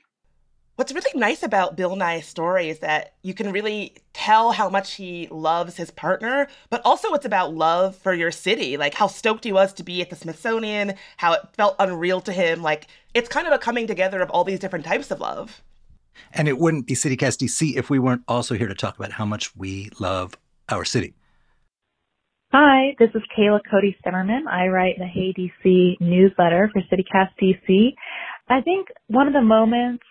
What's 0.80 0.94
really 0.94 1.10
nice 1.14 1.42
about 1.42 1.76
Bill 1.76 1.94
Nye's 1.94 2.26
story 2.26 2.70
is 2.70 2.78
that 2.78 3.12
you 3.20 3.34
can 3.34 3.52
really 3.52 3.96
tell 4.14 4.50
how 4.50 4.70
much 4.70 4.94
he 4.94 5.28
loves 5.30 5.76
his 5.76 5.90
partner, 5.90 6.48
but 6.70 6.80
also 6.86 7.12
it's 7.12 7.26
about 7.26 7.52
love 7.52 7.94
for 7.96 8.14
your 8.14 8.30
city, 8.30 8.78
like 8.78 8.94
how 8.94 9.06
stoked 9.06 9.44
he 9.44 9.52
was 9.52 9.74
to 9.74 9.82
be 9.82 10.00
at 10.00 10.08
the 10.08 10.16
Smithsonian, 10.16 10.94
how 11.18 11.34
it 11.34 11.42
felt 11.52 11.76
unreal 11.78 12.22
to 12.22 12.32
him. 12.32 12.62
Like 12.62 12.86
it's 13.12 13.28
kind 13.28 13.46
of 13.46 13.52
a 13.52 13.58
coming 13.58 13.86
together 13.86 14.22
of 14.22 14.30
all 14.30 14.42
these 14.42 14.58
different 14.58 14.86
types 14.86 15.10
of 15.10 15.20
love. 15.20 15.60
And 16.32 16.48
it 16.48 16.56
wouldn't 16.56 16.86
be 16.86 16.94
CityCast 16.94 17.46
DC 17.46 17.76
if 17.76 17.90
we 17.90 17.98
weren't 17.98 18.22
also 18.26 18.54
here 18.54 18.66
to 18.66 18.74
talk 18.74 18.96
about 18.98 19.12
how 19.12 19.26
much 19.26 19.54
we 19.54 19.90
love 19.98 20.34
our 20.70 20.86
city. 20.86 21.12
Hi, 22.52 22.96
this 22.98 23.10
is 23.14 23.20
Kaela 23.36 23.60
Cody 23.70 23.98
Stemmerman. 24.02 24.46
I 24.50 24.68
write 24.68 24.96
the 24.96 25.04
Hey 25.04 25.34
DC 25.34 26.00
newsletter 26.00 26.70
for 26.72 26.80
CityCast 26.80 27.32
DC. 27.38 27.92
I 28.48 28.62
think 28.62 28.88
one 29.08 29.26
of 29.26 29.34
the 29.34 29.42
moments 29.42 30.04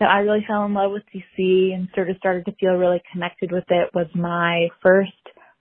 that 0.00 0.08
I 0.08 0.20
really 0.20 0.44
fell 0.48 0.64
in 0.64 0.74
love 0.74 0.92
with 0.92 1.02
DC 1.14 1.74
and 1.74 1.88
sort 1.94 2.10
of 2.10 2.16
started 2.16 2.46
to 2.46 2.54
feel 2.58 2.72
really 2.72 3.02
connected 3.12 3.52
with 3.52 3.64
it 3.68 3.90
was 3.94 4.06
my 4.14 4.68
first 4.82 5.12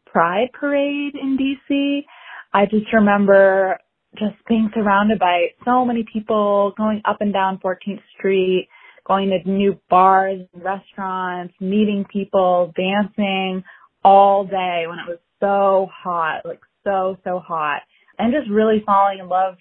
Pride 0.06 0.50
parade 0.60 1.14
in 1.14 1.38
DC. 1.38 2.04
I 2.52 2.66
just 2.66 2.92
remember 2.92 3.78
just 4.18 4.36
being 4.48 4.72
surrounded 4.74 5.20
by 5.20 5.50
so 5.64 5.86
many 5.86 6.04
people 6.12 6.74
going 6.76 7.02
up 7.06 7.18
and 7.20 7.32
down 7.32 7.60
14th 7.64 8.02
Street, 8.18 8.70
going 9.06 9.30
to 9.30 9.50
new 9.50 9.80
bars, 9.88 10.42
and 10.52 10.64
restaurants, 10.64 11.54
meeting 11.60 12.06
people, 12.12 12.74
dancing 12.76 13.64
all 14.04 14.46
day 14.46 14.86
when 14.88 14.98
it 14.98 15.08
was 15.08 15.20
so 15.40 15.88
hot, 15.94 16.42
like 16.46 16.62
so, 16.84 17.18
so 17.24 17.40
hot. 17.40 17.82
And 18.18 18.34
just 18.34 18.50
really 18.50 18.82
falling 18.86 19.20
in 19.20 19.30
love 19.30 19.56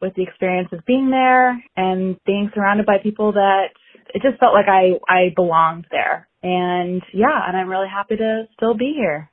with 0.00 0.14
the 0.14 0.22
experience 0.22 0.68
of 0.72 0.84
being 0.86 1.10
there 1.10 1.60
and 1.76 2.16
being 2.24 2.50
surrounded 2.54 2.86
by 2.86 2.98
people 3.02 3.32
that 3.32 3.70
it 4.18 4.28
just 4.28 4.40
felt 4.40 4.52
like 4.52 4.66
I, 4.68 4.98
I 5.08 5.32
belonged 5.34 5.86
there. 5.92 6.28
And 6.42 7.02
yeah, 7.12 7.46
and 7.46 7.56
I'm 7.56 7.68
really 7.68 7.88
happy 7.88 8.16
to 8.16 8.44
still 8.54 8.74
be 8.74 8.92
here. 8.96 9.30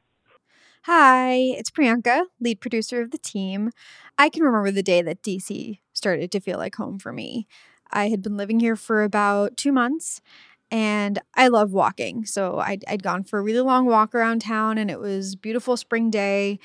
Hi, 0.84 1.34
it's 1.34 1.72
Priyanka, 1.72 2.26
lead 2.40 2.62
producer 2.62 3.02
of 3.02 3.10
the 3.10 3.18
team. 3.18 3.72
I 4.20 4.30
can 4.30 4.44
remember 4.44 4.70
the 4.70 4.84
day 4.84 5.02
that 5.02 5.24
DC 5.24 5.80
started 5.94 6.32
to 6.32 6.40
feel 6.40 6.60
like 6.60 6.76
home 6.76 7.00
for 7.00 7.12
me. 7.12 7.48
I 7.92 8.10
had 8.10 8.22
been 8.22 8.38
living 8.38 8.60
here 8.60 8.76
for 8.76 9.02
about 9.02 9.58
two 9.58 9.72
months 9.72 10.22
and 10.70 11.20
I 11.34 11.48
love 11.48 11.72
walking. 11.72 12.26
So 12.26 12.60
I'd, 12.60 12.86
I'd 12.88 13.02
gone 13.02 13.24
for 13.24 13.40
a 13.40 13.44
really 13.44 13.62
long 13.62 13.88
walk 13.88 14.14
around 14.14 14.42
town 14.42 14.78
and 14.78 14.92
it 14.92 15.00
was 15.00 15.36
beautiful 15.36 15.78
spring 15.78 16.12
day. 16.12 16.60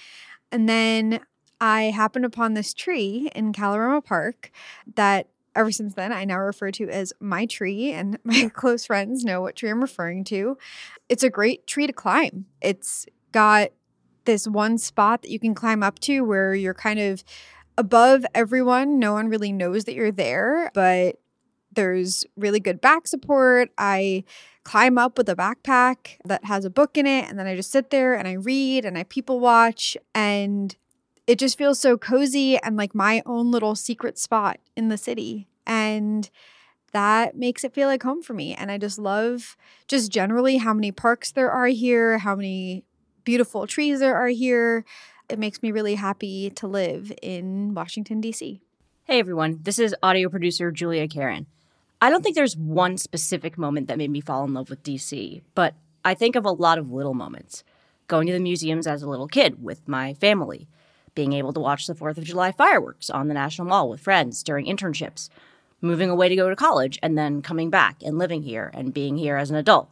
And 0.52 0.68
then 0.68 1.20
I 1.58 1.84
happened 1.84 2.26
upon 2.26 2.52
this 2.52 2.74
tree 2.74 3.30
in 3.34 3.54
Kalorama 3.54 4.04
Park 4.04 4.50
that 4.94 5.28
ever 5.54 5.70
since 5.70 5.94
then, 5.94 6.12
I 6.12 6.24
now 6.24 6.38
refer 6.38 6.70
to 6.72 6.88
as 6.88 7.12
my 7.20 7.46
tree, 7.46 7.92
and 7.92 8.18
my 8.24 8.48
close 8.48 8.86
friends 8.86 9.24
know 9.24 9.40
what 9.40 9.56
tree 9.56 9.70
I'm 9.70 9.80
referring 9.80 10.24
to. 10.24 10.56
It's 11.08 11.22
a 11.22 11.30
great 11.30 11.66
tree 11.66 11.86
to 11.86 11.92
climb. 11.92 12.46
It's 12.60 13.06
got 13.32 13.70
this 14.24 14.46
one 14.46 14.78
spot 14.78 15.22
that 15.22 15.30
you 15.30 15.40
can 15.40 15.54
climb 15.54 15.82
up 15.82 15.98
to 16.00 16.20
where 16.20 16.54
you're 16.54 16.74
kind 16.74 17.00
of 17.00 17.24
above 17.78 18.24
everyone. 18.34 18.98
No 18.98 19.14
one 19.14 19.28
really 19.28 19.52
knows 19.52 19.84
that 19.84 19.94
you're 19.94 20.12
there, 20.12 20.70
but 20.74 21.16
there's 21.72 22.24
really 22.36 22.60
good 22.60 22.80
back 22.80 23.06
support. 23.06 23.70
I 23.78 24.24
climb 24.64 24.98
up 24.98 25.16
with 25.16 25.28
a 25.28 25.36
backpack 25.36 26.18
that 26.24 26.44
has 26.44 26.64
a 26.64 26.70
book 26.70 26.98
in 26.98 27.06
it, 27.06 27.28
and 27.28 27.38
then 27.38 27.46
I 27.46 27.56
just 27.56 27.70
sit 27.70 27.90
there 27.90 28.14
and 28.14 28.28
I 28.28 28.32
read 28.32 28.84
and 28.84 28.98
I 28.98 29.04
people 29.04 29.40
watch. 29.40 29.96
And 30.14 30.76
it 31.30 31.38
just 31.38 31.56
feels 31.56 31.78
so 31.78 31.96
cozy 31.96 32.58
and 32.58 32.76
like 32.76 32.92
my 32.92 33.22
own 33.24 33.52
little 33.52 33.76
secret 33.76 34.18
spot 34.18 34.58
in 34.76 34.88
the 34.88 34.98
city. 34.98 35.46
And 35.64 36.28
that 36.90 37.36
makes 37.36 37.62
it 37.62 37.72
feel 37.72 37.86
like 37.86 38.02
home 38.02 38.20
for 38.20 38.34
me. 38.34 38.52
And 38.52 38.68
I 38.68 38.78
just 38.78 38.98
love 38.98 39.56
just 39.86 40.10
generally 40.10 40.56
how 40.56 40.74
many 40.74 40.90
parks 40.90 41.30
there 41.30 41.48
are 41.48 41.68
here, 41.68 42.18
how 42.18 42.34
many 42.34 42.82
beautiful 43.22 43.68
trees 43.68 44.00
there 44.00 44.16
are 44.16 44.26
here. 44.26 44.84
It 45.28 45.38
makes 45.38 45.62
me 45.62 45.70
really 45.70 45.94
happy 45.94 46.50
to 46.50 46.66
live 46.66 47.12
in 47.22 47.74
Washington, 47.74 48.20
D.C. 48.20 48.60
Hey 49.04 49.20
everyone, 49.20 49.60
this 49.62 49.78
is 49.78 49.94
audio 50.02 50.28
producer 50.28 50.72
Julia 50.72 51.06
Karen. 51.06 51.46
I 52.00 52.10
don't 52.10 52.24
think 52.24 52.34
there's 52.34 52.56
one 52.56 52.98
specific 52.98 53.56
moment 53.56 53.86
that 53.86 53.98
made 53.98 54.10
me 54.10 54.20
fall 54.20 54.42
in 54.44 54.52
love 54.52 54.68
with 54.68 54.82
DC, 54.82 55.42
but 55.54 55.74
I 56.04 56.14
think 56.14 56.34
of 56.34 56.44
a 56.44 56.50
lot 56.50 56.78
of 56.78 56.90
little 56.90 57.14
moments. 57.14 57.62
Going 58.08 58.26
to 58.26 58.32
the 58.32 58.40
museums 58.40 58.88
as 58.88 59.04
a 59.04 59.08
little 59.08 59.28
kid 59.28 59.62
with 59.62 59.86
my 59.86 60.14
family, 60.14 60.66
being 61.14 61.32
able 61.32 61.52
to 61.52 61.60
watch 61.60 61.86
the 61.86 61.94
4th 61.94 62.18
of 62.18 62.24
July 62.24 62.52
fireworks 62.52 63.10
on 63.10 63.28
the 63.28 63.34
National 63.34 63.68
Mall 63.68 63.88
with 63.88 64.00
friends 64.00 64.42
during 64.42 64.66
internships, 64.66 65.28
moving 65.80 66.10
away 66.10 66.28
to 66.28 66.36
go 66.36 66.48
to 66.48 66.56
college, 66.56 66.98
and 67.02 67.16
then 67.16 67.42
coming 67.42 67.70
back 67.70 67.96
and 68.02 68.18
living 68.18 68.42
here 68.42 68.70
and 68.74 68.94
being 68.94 69.16
here 69.16 69.36
as 69.36 69.50
an 69.50 69.56
adult. 69.56 69.90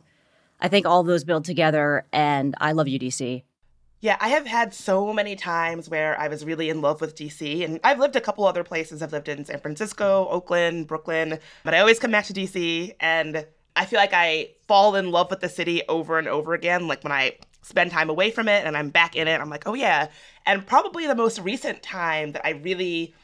I 0.61 0.69
think 0.69 0.87
all 0.87 1.03
those 1.03 1.25
build 1.25 1.45
together, 1.45 2.05
and 2.13 2.55
I 2.61 2.73
love 2.73 2.87
UDC. 2.87 3.43
Yeah, 4.01 4.17
I 4.21 4.29
have 4.29 4.47
had 4.47 4.73
so 4.73 5.13
many 5.13 5.35
times 5.35 5.89
where 5.89 6.19
I 6.21 6.29
was 6.29 6.45
really 6.45 6.71
in 6.71 6.81
love 6.81 7.01
with 7.01 7.17
DC, 7.17 7.65
and 7.65 7.81
I've 7.83 7.99
lived 7.99 8.15
a 8.15 8.21
couple 8.21 8.47
other 8.47 8.63
places. 8.63 9.03
I've 9.03 9.13
lived 9.13 9.29
in 9.29 9.45
San 9.45 9.59
Francisco, 9.59 10.29
Oakland, 10.31 10.87
Brooklyn, 10.87 11.39
but 11.65 11.75
I 11.75 11.81
always 11.81 11.99
come 11.99 12.13
back 12.13 12.27
to 12.27 12.33
DC, 12.33 12.95
and 13.01 13.45
I 13.75 13.85
feel 13.87 13.99
like 13.99 14.13
I 14.13 14.51
fall 14.69 14.95
in 14.95 15.11
love 15.11 15.31
with 15.31 15.41
the 15.41 15.49
city 15.49 15.83
over 15.89 16.19
and 16.19 16.29
over 16.29 16.55
again. 16.55 16.87
Like 16.87 17.03
when 17.03 17.13
I 17.13 17.39
spend 17.69 17.91
time 17.91 18.11
away 18.11 18.31
from 18.31 18.49
it 18.49 18.67
and 18.67 18.77
I'm 18.77 18.89
back 18.91 19.15
in 19.15 19.29
it, 19.29 19.41
I'm 19.41 19.51
like, 19.51 19.67
oh 19.67 19.75
yeah. 19.75 20.09
And 20.47 20.67
probably 20.67 21.07
the 21.07 21.15
most 21.15 21.39
recent 21.41 21.83
time 21.83 22.33
that 22.33 22.45
I 22.45 22.51
really 22.51 23.15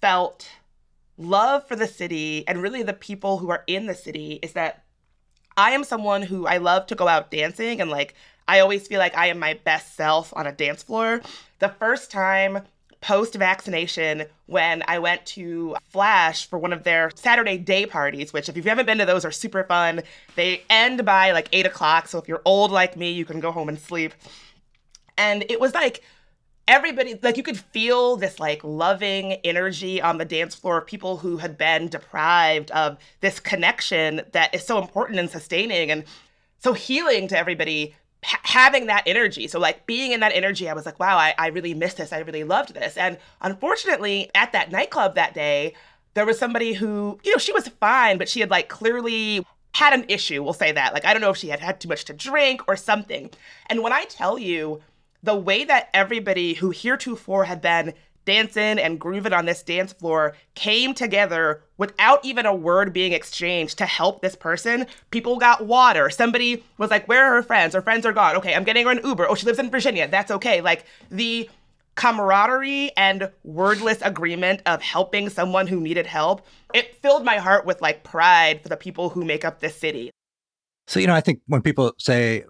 felt 0.00 0.48
love 1.16 1.66
for 1.68 1.76
the 1.76 1.86
city 1.86 2.46
and 2.48 2.62
really 2.62 2.82
the 2.82 2.92
people 2.92 3.38
who 3.38 3.50
are 3.50 3.62
in 3.66 3.86
the 3.86 3.94
city 3.94 4.38
is 4.42 4.52
that 4.54 4.84
I 5.56 5.70
am 5.70 5.84
someone 5.84 6.22
who 6.22 6.46
I 6.46 6.56
love 6.56 6.86
to 6.88 6.94
go 6.94 7.06
out 7.06 7.30
dancing 7.30 7.80
and 7.80 7.90
like 7.90 8.14
I 8.48 8.60
always 8.60 8.86
feel 8.86 8.98
like 8.98 9.16
I 9.16 9.28
am 9.28 9.38
my 9.38 9.54
best 9.64 9.94
self 9.94 10.32
on 10.36 10.46
a 10.46 10.52
dance 10.52 10.82
floor. 10.82 11.22
The 11.60 11.68
first 11.68 12.10
time 12.10 12.60
post 13.04 13.34
vaccination 13.34 14.24
when 14.46 14.82
I 14.88 14.98
went 14.98 15.26
to 15.26 15.76
Flash 15.90 16.48
for 16.48 16.58
one 16.58 16.72
of 16.72 16.84
their 16.84 17.10
Saturday 17.14 17.58
day 17.58 17.84
parties, 17.84 18.32
which, 18.32 18.48
if 18.48 18.56
you 18.56 18.62
haven't 18.62 18.86
been 18.86 18.96
to 18.96 19.04
those, 19.04 19.26
are 19.26 19.30
super 19.30 19.62
fun. 19.62 20.00
They 20.36 20.62
end 20.70 21.04
by 21.04 21.32
like 21.32 21.50
eight 21.52 21.66
o'clock. 21.66 22.08
So 22.08 22.18
if 22.18 22.28
you're 22.28 22.40
old 22.46 22.70
like 22.70 22.96
me, 22.96 23.12
you 23.12 23.26
can 23.26 23.40
go 23.40 23.52
home 23.52 23.68
and 23.68 23.78
sleep. 23.78 24.14
And 25.18 25.44
it 25.50 25.60
was 25.60 25.74
like, 25.74 26.02
everybody 26.66 27.18
like 27.22 27.36
you 27.36 27.42
could 27.42 27.58
feel 27.58 28.16
this 28.16 28.40
like 28.40 28.64
loving 28.64 29.34
energy 29.44 30.00
on 30.00 30.16
the 30.16 30.24
dance 30.24 30.54
floor 30.54 30.78
of 30.78 30.86
people 30.86 31.18
who 31.18 31.36
had 31.36 31.58
been 31.58 31.88
deprived 31.88 32.70
of 32.70 32.96
this 33.20 33.38
connection 33.38 34.22
that 34.32 34.54
is 34.54 34.64
so 34.64 34.80
important 34.80 35.18
and 35.18 35.28
sustaining 35.28 35.90
and 35.90 36.04
so 36.58 36.72
healing 36.72 37.28
to 37.28 37.38
everybody 37.38 37.94
having 38.24 38.86
that 38.86 39.02
energy. 39.06 39.46
So, 39.48 39.58
like 39.58 39.86
being 39.86 40.12
in 40.12 40.20
that 40.20 40.32
energy, 40.32 40.68
I 40.68 40.74
was 40.74 40.86
like, 40.86 40.98
wow, 40.98 41.16
I, 41.16 41.34
I 41.38 41.48
really 41.48 41.74
missed 41.74 41.98
this. 41.98 42.12
I 42.12 42.18
really 42.18 42.44
loved 42.44 42.74
this. 42.74 42.96
And 42.96 43.18
unfortunately, 43.40 44.30
at 44.34 44.52
that 44.52 44.72
nightclub 44.72 45.14
that 45.14 45.34
day, 45.34 45.74
there 46.14 46.26
was 46.26 46.38
somebody 46.38 46.72
who, 46.72 47.18
you 47.22 47.32
know, 47.32 47.38
she 47.38 47.52
was 47.52 47.68
fine, 47.68 48.18
but 48.18 48.28
she 48.28 48.40
had 48.40 48.50
like 48.50 48.68
clearly 48.68 49.44
had 49.74 49.92
an 49.92 50.06
issue. 50.08 50.42
We'll 50.42 50.52
say 50.52 50.72
that. 50.72 50.94
Like, 50.94 51.04
I 51.04 51.12
don't 51.12 51.20
know 51.20 51.30
if 51.30 51.36
she 51.36 51.48
had 51.48 51.60
had 51.60 51.80
too 51.80 51.88
much 51.88 52.04
to 52.06 52.12
drink 52.12 52.62
or 52.68 52.76
something. 52.76 53.30
And 53.66 53.82
when 53.82 53.92
I 53.92 54.04
tell 54.04 54.38
you 54.38 54.80
the 55.22 55.34
way 55.34 55.64
that 55.64 55.90
everybody 55.92 56.54
who 56.54 56.70
heretofore 56.70 57.44
had 57.44 57.60
been 57.60 57.94
dancing 58.24 58.78
and 58.78 59.00
grooving 59.00 59.32
on 59.32 59.46
this 59.46 59.62
dance 59.62 59.92
floor 59.92 60.34
came 60.54 60.94
together 60.94 61.62
without 61.76 62.24
even 62.24 62.46
a 62.46 62.54
word 62.54 62.92
being 62.92 63.12
exchanged 63.12 63.78
to 63.78 63.86
help 63.86 64.22
this 64.22 64.34
person. 64.34 64.86
People 65.10 65.38
got 65.38 65.66
water. 65.66 66.10
Somebody 66.10 66.64
was 66.78 66.90
like, 66.90 67.06
Where 67.06 67.24
are 67.24 67.34
her 67.36 67.42
friends? 67.42 67.74
Her 67.74 67.82
friends 67.82 68.06
are 68.06 68.12
gone. 68.12 68.36
Okay, 68.36 68.54
I'm 68.54 68.64
getting 68.64 68.86
her 68.86 68.92
an 68.92 69.00
Uber. 69.04 69.28
Oh, 69.28 69.34
she 69.34 69.46
lives 69.46 69.58
in 69.58 69.70
Virginia. 69.70 70.08
That's 70.08 70.30
okay. 70.30 70.60
Like 70.60 70.84
the 71.10 71.48
camaraderie 71.94 72.90
and 72.96 73.30
wordless 73.44 74.00
agreement 74.02 74.62
of 74.66 74.82
helping 74.82 75.28
someone 75.28 75.66
who 75.66 75.80
needed 75.80 76.06
help, 76.06 76.46
it 76.72 76.96
filled 76.96 77.24
my 77.24 77.36
heart 77.36 77.66
with 77.66 77.80
like 77.80 78.02
pride 78.04 78.62
for 78.62 78.68
the 78.68 78.76
people 78.76 79.10
who 79.10 79.24
make 79.24 79.44
up 79.44 79.60
this 79.60 79.76
city. 79.76 80.10
So, 80.86 81.00
you 81.00 81.06
know, 81.06 81.14
I 81.14 81.20
think 81.20 81.40
when 81.46 81.62
people 81.62 81.92
say, 81.98 82.44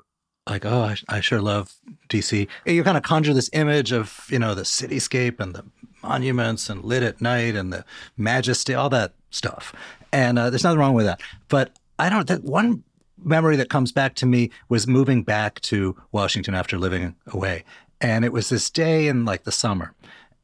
like, 0.48 0.64
oh, 0.66 0.82
I, 0.82 0.96
I 1.08 1.20
sure 1.20 1.40
love 1.40 1.74
DC. 2.08 2.46
You 2.66 2.84
kind 2.84 2.96
of 2.96 3.02
conjure 3.02 3.34
this 3.34 3.50
image 3.52 3.92
of, 3.92 4.26
you 4.30 4.38
know, 4.38 4.54
the 4.54 4.62
cityscape 4.62 5.40
and 5.40 5.54
the 5.54 5.64
monuments 6.02 6.68
and 6.68 6.84
lit 6.84 7.02
at 7.02 7.20
night 7.20 7.56
and 7.56 7.72
the 7.72 7.84
majesty, 8.16 8.74
all 8.74 8.90
that 8.90 9.12
stuff. 9.30 9.74
And 10.12 10.38
uh, 10.38 10.50
there's 10.50 10.64
nothing 10.64 10.78
wrong 10.78 10.94
with 10.94 11.06
that. 11.06 11.20
But 11.48 11.70
I 11.98 12.10
don't, 12.10 12.26
that 12.28 12.44
one 12.44 12.84
memory 13.24 13.56
that 13.56 13.70
comes 13.70 13.90
back 13.90 14.14
to 14.16 14.26
me 14.26 14.50
was 14.68 14.86
moving 14.86 15.22
back 15.22 15.60
to 15.62 15.96
Washington 16.12 16.54
after 16.54 16.78
living 16.78 17.14
away. 17.28 17.64
And 18.00 18.24
it 18.24 18.32
was 18.32 18.50
this 18.50 18.68
day 18.68 19.08
in 19.08 19.24
like 19.24 19.44
the 19.44 19.52
summer. 19.52 19.94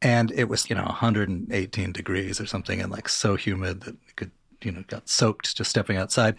And 0.00 0.32
it 0.32 0.44
was, 0.44 0.70
you 0.70 0.76
know, 0.76 0.84
118 0.84 1.92
degrees 1.92 2.40
or 2.40 2.46
something 2.46 2.80
and 2.80 2.90
like 2.90 3.08
so 3.08 3.36
humid 3.36 3.82
that 3.82 3.92
you 3.92 4.12
could, 4.16 4.30
you 4.62 4.72
know, 4.72 4.82
got 4.86 5.10
soaked 5.10 5.54
just 5.54 5.68
stepping 5.68 5.98
outside. 5.98 6.36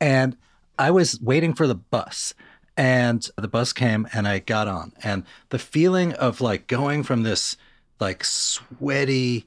And 0.00 0.34
I 0.78 0.90
was 0.90 1.20
waiting 1.20 1.52
for 1.52 1.66
the 1.66 1.74
bus 1.74 2.32
and 2.76 3.28
the 3.36 3.48
bus 3.48 3.72
came 3.72 4.06
and 4.12 4.26
I 4.26 4.38
got 4.38 4.68
on. 4.68 4.92
And 5.02 5.24
the 5.50 5.58
feeling 5.58 6.12
of 6.14 6.40
like 6.40 6.66
going 6.66 7.02
from 7.02 7.22
this 7.22 7.56
like 8.00 8.24
sweaty 8.24 9.46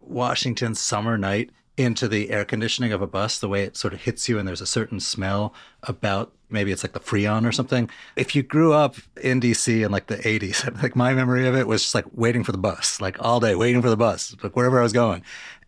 Washington 0.00 0.74
summer 0.74 1.16
night 1.16 1.50
into 1.76 2.08
the 2.08 2.30
air 2.30 2.44
conditioning 2.44 2.92
of 2.92 3.00
a 3.00 3.06
bus, 3.06 3.38
the 3.38 3.48
way 3.48 3.62
it 3.62 3.76
sort 3.76 3.94
of 3.94 4.02
hits 4.02 4.28
you 4.28 4.38
and 4.38 4.46
there's 4.46 4.60
a 4.60 4.66
certain 4.66 5.00
smell 5.00 5.54
about 5.84 6.32
maybe 6.50 6.72
it's 6.72 6.84
like 6.84 6.92
the 6.92 7.00
Freon 7.00 7.46
or 7.46 7.52
something. 7.52 7.88
If 8.16 8.34
you 8.34 8.42
grew 8.42 8.72
up 8.72 8.96
in 9.22 9.40
DC 9.40 9.84
in 9.84 9.90
like 9.90 10.08
the 10.08 10.18
80s, 10.18 10.82
like 10.82 10.94
my 10.94 11.14
memory 11.14 11.46
of 11.46 11.56
it 11.56 11.66
was 11.66 11.82
just 11.82 11.94
like 11.94 12.04
waiting 12.12 12.44
for 12.44 12.52
the 12.52 12.58
bus, 12.58 13.00
like 13.00 13.16
all 13.20 13.40
day 13.40 13.54
waiting 13.54 13.80
for 13.80 13.88
the 13.88 13.96
bus, 13.96 14.36
like 14.42 14.56
wherever 14.56 14.78
I 14.78 14.82
was 14.82 14.92
going. 14.92 15.22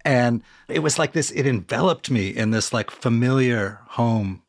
And 0.04 0.42
it 0.68 0.80
was 0.80 0.98
like 0.98 1.12
this, 1.12 1.30
it 1.30 1.46
enveloped 1.46 2.10
me 2.10 2.28
in 2.28 2.50
this 2.50 2.72
like 2.72 2.90
familiar 2.90 3.80
home 3.90 4.42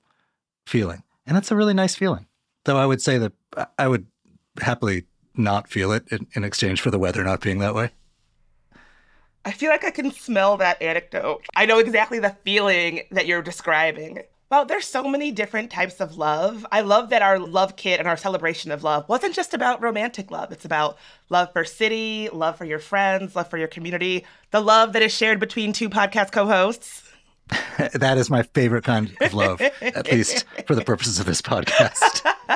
feeling. 0.65 1.03
And 1.25 1.36
that's 1.36 1.51
a 1.51 1.56
really 1.56 1.73
nice 1.73 1.95
feeling. 1.95 2.25
Though 2.65 2.78
I 2.78 2.86
would 2.86 3.02
say 3.02 3.17
that 3.17 3.34
I 3.78 3.88
would 3.88 4.08
happily 4.62 5.06
not 5.36 5.67
feel 5.67 5.91
it 5.91 6.08
in, 6.12 6.28
in 6.34 6.43
exchange 6.43 6.82
for 6.82 6.91
the 6.91 6.99
weather 6.99 7.23
not 7.23 7.41
being 7.41 7.60
that 7.60 7.76
way. 7.76 7.91
I 9.45 9.52
feel 9.52 9.69
like 9.69 9.84
I 9.84 9.91
can 9.91 10.12
smell 10.12 10.58
that 10.58 10.82
anecdote. 10.82 11.45
I 11.56 11.65
know 11.65 11.80
exactly 11.80 12.19
the 12.19 12.36
feeling 12.45 13.02
that 13.12 13.26
you're 13.26 13.41
describing. 13.41 14.23
Well, 14.49 14.65
there's 14.65 14.88
so 14.88 15.04
many 15.10 15.32
different 15.32 15.71
types 15.71 15.99
of 15.99 16.15
love. 16.15 16.65
I 16.71 16.82
love 16.82 17.10
that 17.10 17.23
our 17.23 17.39
love 17.39 17.76
kit 17.76 17.99
and 17.99 18.08
our 18.08 18.15
celebration 18.15 18.71
of 18.71 18.84
love 18.84 19.10
wasn't 19.10 19.34
just 19.34 19.54
about 19.54 19.82
romantic 19.82 20.30
love. 20.30 20.52
It's 20.52 20.63
about 20.63 20.97
love 21.30 21.52
for 21.52 21.65
city, 21.65 22.30
love 22.32 22.58
for 22.58 22.63
your 22.63 22.80
friends, 22.80 23.36
love 23.36 23.49
for 23.49 23.58
your 23.58 23.67
community, 23.67 24.26
the 24.52 24.62
love 24.62 24.93
that 24.93 25.02
is 25.02 25.12
shared 25.12 25.39
between 25.39 25.73
two 25.73 25.89
podcast 25.89 26.32
co-hosts. 26.32 27.02
that 27.93 28.17
is 28.17 28.29
my 28.29 28.43
favorite 28.43 28.83
kind 28.83 29.15
of 29.21 29.33
love, 29.33 29.61
at 29.81 30.11
least 30.11 30.45
for 30.65 30.75
the 30.75 30.83
purposes 30.83 31.19
of 31.19 31.25
this 31.25 31.41
podcast. 31.41 32.21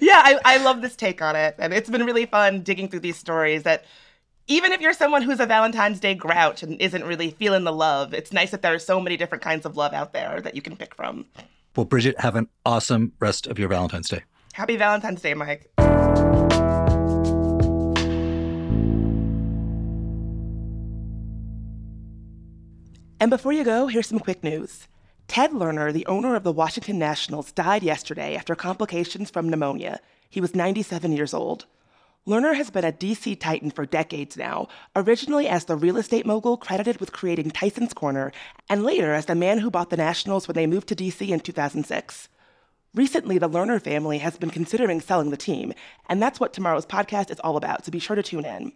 yeah, 0.00 0.22
I, 0.24 0.38
I 0.44 0.56
love 0.58 0.82
this 0.82 0.96
take 0.96 1.22
on 1.22 1.36
it. 1.36 1.54
And 1.58 1.72
it's 1.72 1.90
been 1.90 2.04
really 2.04 2.26
fun 2.26 2.62
digging 2.62 2.88
through 2.88 3.00
these 3.00 3.16
stories 3.16 3.62
that 3.64 3.84
even 4.46 4.72
if 4.72 4.80
you're 4.80 4.92
someone 4.92 5.22
who's 5.22 5.40
a 5.40 5.46
Valentine's 5.46 6.00
Day 6.00 6.14
grouch 6.14 6.62
and 6.62 6.80
isn't 6.80 7.04
really 7.04 7.30
feeling 7.30 7.64
the 7.64 7.72
love, 7.72 8.12
it's 8.12 8.32
nice 8.32 8.50
that 8.50 8.62
there 8.62 8.74
are 8.74 8.78
so 8.78 9.00
many 9.00 9.16
different 9.16 9.42
kinds 9.42 9.64
of 9.64 9.76
love 9.76 9.92
out 9.92 10.12
there 10.12 10.40
that 10.40 10.54
you 10.54 10.62
can 10.62 10.76
pick 10.76 10.94
from. 10.94 11.26
Well, 11.76 11.86
Bridget, 11.86 12.20
have 12.20 12.36
an 12.36 12.48
awesome 12.66 13.12
rest 13.20 13.46
of 13.46 13.58
your 13.58 13.68
Valentine's 13.68 14.08
Day. 14.08 14.22
Happy 14.52 14.76
Valentine's 14.76 15.22
Day, 15.22 15.34
Mike. 15.34 15.70
And 23.22 23.30
before 23.30 23.52
you 23.52 23.62
go, 23.62 23.86
here's 23.86 24.08
some 24.08 24.18
quick 24.18 24.42
news. 24.42 24.88
Ted 25.28 25.52
Lerner, 25.52 25.92
the 25.92 26.06
owner 26.06 26.34
of 26.34 26.42
the 26.42 26.50
Washington 26.50 26.98
Nationals, 26.98 27.52
died 27.52 27.84
yesterday 27.84 28.34
after 28.34 28.56
complications 28.56 29.30
from 29.30 29.48
pneumonia. 29.48 30.00
He 30.28 30.40
was 30.40 30.56
97 30.56 31.12
years 31.12 31.32
old. 31.32 31.66
Lerner 32.26 32.56
has 32.56 32.70
been 32.70 32.84
a 32.84 32.90
DC 32.90 33.38
titan 33.38 33.70
for 33.70 33.86
decades 33.86 34.36
now, 34.36 34.66
originally 34.96 35.46
as 35.46 35.66
the 35.66 35.76
real 35.76 35.98
estate 35.98 36.26
mogul 36.26 36.56
credited 36.56 36.98
with 36.98 37.12
creating 37.12 37.52
Tysons 37.52 37.94
Corner, 37.94 38.32
and 38.68 38.82
later 38.82 39.12
as 39.12 39.26
the 39.26 39.36
man 39.36 39.58
who 39.58 39.70
bought 39.70 39.90
the 39.90 39.96
Nationals 39.96 40.48
when 40.48 40.56
they 40.56 40.66
moved 40.66 40.88
to 40.88 40.96
DC 40.96 41.28
in 41.28 41.38
2006. 41.38 42.28
Recently, 42.92 43.38
the 43.38 43.48
Lerner 43.48 43.80
family 43.80 44.18
has 44.18 44.36
been 44.36 44.50
considering 44.50 45.00
selling 45.00 45.30
the 45.30 45.36
team, 45.36 45.72
and 46.08 46.20
that's 46.20 46.40
what 46.40 46.52
tomorrow's 46.52 46.86
podcast 46.86 47.30
is 47.30 47.38
all 47.38 47.56
about, 47.56 47.84
so 47.84 47.92
be 47.92 48.00
sure 48.00 48.16
to 48.16 48.22
tune 48.24 48.44
in. 48.44 48.72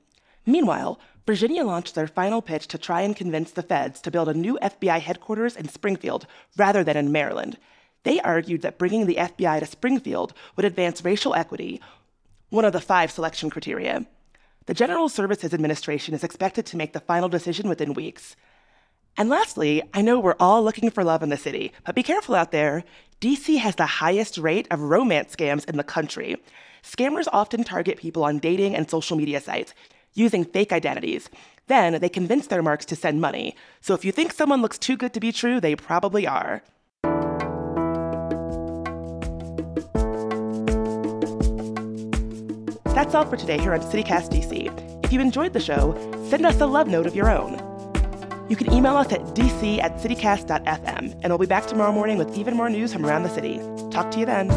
Meanwhile, 0.47 0.99
Virginia 1.27 1.65
launched 1.65 1.97
their 1.97 2.07
final 2.07 2.41
pitch 2.41 2.69
to 2.69 2.79
try 2.79 3.01
and 3.03 3.17
convince 3.17 3.51
the 3.51 3.63
feds 3.63 4.01
to 4.01 4.13
build 4.13 4.29
a 4.29 4.35
new 4.35 4.57
FBI 4.63 5.01
headquarters 5.01 5.57
in 5.57 5.69
Springfield 5.69 6.27
rather 6.57 6.85
than 6.85 6.97
in 6.97 7.11
Maryland. 7.11 7.59
They 8.05 8.21
argued 8.21 8.63
that 8.63 8.79
bringing 8.79 9.07
the 9.07 9.17
FBI 9.17 9.59
to 9.59 9.67
Springfield 9.67 10.33
would 10.55 10.65
advance 10.65 11.05
racial 11.05 11.35
equity, 11.35 11.81
one 12.51 12.65
of 12.65 12.73
the 12.73 12.81
five 12.81 13.11
selection 13.11 13.51
criteria. 13.51 14.07
The 14.67 14.75
General 14.75 15.09
Services 15.09 15.53
Administration 15.53 16.15
is 16.15 16.23
expected 16.23 16.65
to 16.67 16.77
make 16.77 16.93
the 16.93 17.01
final 17.01 17.29
decision 17.29 17.69
within 17.69 17.93
weeks. 17.95 18.37
And 19.17 19.29
lastly, 19.29 19.83
I 19.95 20.03
know 20.03 20.21
we're 20.21 20.37
all 20.39 20.63
looking 20.63 20.91
for 20.91 21.03
love 21.03 21.25
in 21.25 21.31
the 21.31 21.37
city, 21.37 21.73
but 21.85 21.97
be 21.97 22.03
careful 22.05 22.37
out 22.37 22.53
there. 22.53 22.85
DC 23.21 23.59
has 23.59 23.75
the 23.75 23.87
highest 23.87 24.39
rate 24.39 24.69
of 24.71 24.81
romance 24.81 25.35
scams 25.35 25.65
in 25.69 25.77
the 25.77 25.83
country. 25.83 26.37
Scammers 26.83 27.27
often 27.33 27.65
target 27.65 27.99
people 27.99 28.23
on 28.23 28.39
dating 28.39 28.77
and 28.77 28.89
social 28.89 29.17
media 29.17 29.41
sites, 29.41 29.75
using 30.17 30.45
fake 30.45 30.73
identities. 30.73 31.31
Then 31.69 32.01
they 32.01 32.09
convince 32.09 32.47
their 32.47 32.63
marks 32.63 32.85
to 32.87 32.97
send 32.97 33.21
money. 33.21 33.55
So 33.81 33.95
if 33.95 34.05
you 34.05 34.13
think 34.13 34.33
someone 34.33 34.63
looks 34.63 34.79
too 34.79 34.97
good 34.97 35.13
to 35.15 35.21
be 35.21 35.33
true, 35.33 35.61
they 35.61 35.77
probably 35.77 36.27
are. 36.27 36.63
That's 42.95 43.15
all 43.15 43.27
for 43.27 43.37
today 43.37 43.59
here 43.59 43.75
on 43.75 43.81
CityCast 43.81 44.31
DC. 44.31 45.05
If 45.05 45.13
you 45.13 45.21
enjoyed 45.21 45.53
the 45.53 45.61
show, 45.61 45.95
send 46.31 46.47
us 46.47 46.61
a 46.61 46.67
love 46.67 46.89
note 46.89 47.07
of 47.07 47.15
your 47.15 47.31
own. 47.31 47.61
You 48.49 48.57
can 48.57 48.73
email 48.73 48.97
us 48.97 49.13
at 49.13 49.21
dc 49.35 49.83
at 49.83 49.97
citycast.fm, 49.97 51.21
and 51.21 51.25
we'll 51.25 51.39
be 51.39 51.47
back 51.47 51.67
tomorrow 51.67 51.93
morning 51.93 52.17
with 52.17 52.39
even 52.39 52.57
more 52.57 52.71
news 52.71 52.93
from 52.93 53.05
around 53.05 53.25
the 53.25 53.29
city. 53.29 53.59
Talk 53.91 54.11
to 54.13 54.19
you 54.19 54.27
then. 54.27 54.49